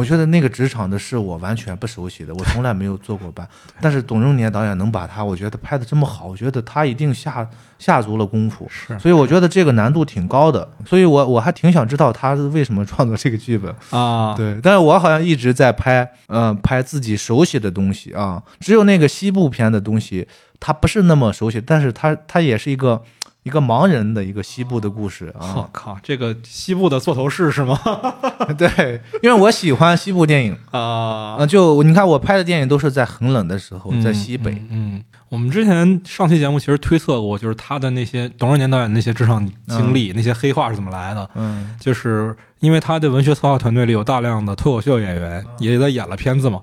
[0.02, 3.48] 我觉得那个职场的是我完全不熟悉的，我从来没有做过班。
[3.80, 7.48] 但是董仲年导演能把他，我觉得拍的这么好，我觉得他一定下
[7.78, 8.68] 下足了功夫。
[8.68, 13.72] 是所以我觉得这个难度挺高的，所以我我还挺想知道他是为什么创作这个剧本。
[13.91, 18.41] 啊，对，但是我好像一直在拍，嗯、拍自己熟悉的东西啊。
[18.60, 20.28] 只有那个西部片的东西，
[20.60, 22.99] 他不是那么熟悉，但是他他也是一个
[23.43, 25.69] 一个盲人的一个西部的故事我啊。
[25.73, 27.80] 靠，这个西部的座头市是吗？
[28.57, 34.51] 对，因为我喜欢西部电影 啊啊，就你看我拍的电影都是在很冷的时候，在西北。
[34.69, 34.95] 嗯。
[34.95, 41.30] 嗯，我们之前上期节目其实推测过，就是他的那些董少年导演那些职场经历，那些黑话是怎么来的。
[41.35, 46.61] 嗯就是因为他的文学策划团队里有大量的脱口秀演员，也在演了片子嘛，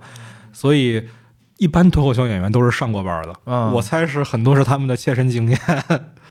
[0.52, 1.02] 所以
[1.56, 3.34] 一般脱口秀演员都是上过班的。
[3.46, 5.59] 嗯，我猜是很多是他们的切身经验。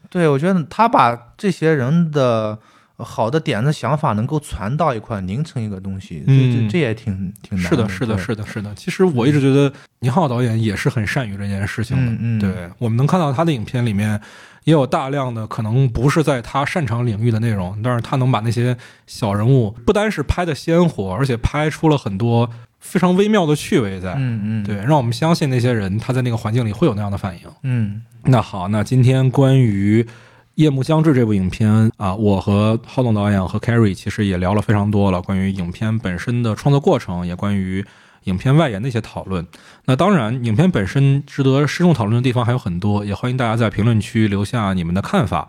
[0.10, 2.58] 对我觉得他把这些人的
[2.98, 8.74] 好的点子、想法能够传到一块，凝成一个东西，这嗯这这也挺挺难是的，是的，是的，是的。
[8.76, 12.12] 其实我一直觉得宁浩导演也是很善于这件事情的。
[12.12, 14.20] 嗯嗯对，我们能看到他的影片里面
[14.64, 18.76] 也有大量的可能不是在他擅长领域的内容，但是他能把那些
[19.06, 24.14] 小人物不单是拍的鲜活，而且拍出了很多非常微妙的趣味在。
[24.18, 27.42] 嗯嗯，对，让我们相信那些人他在那个环境里会有那样的反应。
[27.64, 30.04] 嗯那好，那今天关于
[30.56, 37.86] 《夜幕将至》这部影片啊，我和浩东导演和 Carrie 其实也聊了非常多了，关于影片本身的创作过程，也关于
[38.24, 39.46] 影片外延的一些讨论。
[39.86, 45.48] 那当然，影片本身值得深入讨论的地方还有很多，也欢迎大家在评论区留下你们的看法。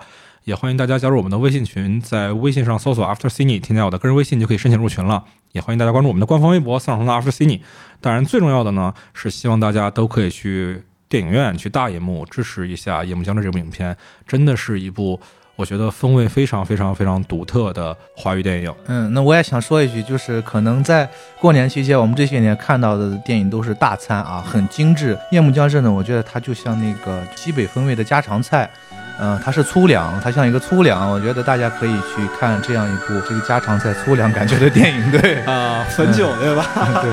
[0.49, 5.23] 也欢迎大家加入我们的微信群，在微信上搜索 After Cine，添加我的个人微信就可以申请入群了。
[5.53, 7.61] 也欢迎大家关注我们的官方微博“三场通道 After Cine”。
[8.01, 13.95] 当然，最重要的呢是希望大家都可以去电影院去大银幕支持一下《夜幕将至》这部影片，
[14.27, 15.21] 真的是一部
[15.55, 18.75] 我觉得风味非常非常非常独特的华语电影。
[18.87, 21.07] 嗯，那我也想说一句，就是可能在
[21.39, 25.15] 过年期间，我们这些年看到的电影都是大餐啊，很精致。
[25.31, 28.71] 《夜幕将至》呢，我觉得它就像那个西北风味的家常菜。
[29.21, 36.65] 嗯，它是粗粮，它像一个粗粮，我觉得大家可以去看这样一部这个家常菜粗粮感觉的电影，对 啊，汾酒对吧？
[37.03, 37.11] 对，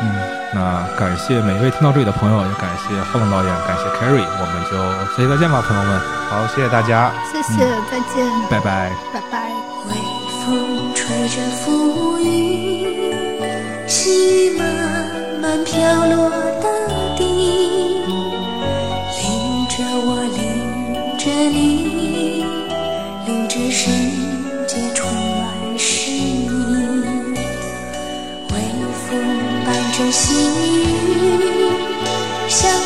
[0.00, 0.14] 嗯，
[0.54, 4.78] 那感谢每一位听到这里的朋友，也感谢浩龙导演，感谢 Carrie，我们就
[5.10, 6.00] 下期再见吧，朋友们。
[6.30, 9.50] 好，谢谢大家，谢谢，再见，拜拜，拜拜。
[9.88, 9.94] 微
[10.46, 14.64] 风吹着浮云，细慢
[15.42, 15.74] 慢飘
[16.06, 16.30] 落
[16.62, 16.89] 大
[32.50, 32.79] 像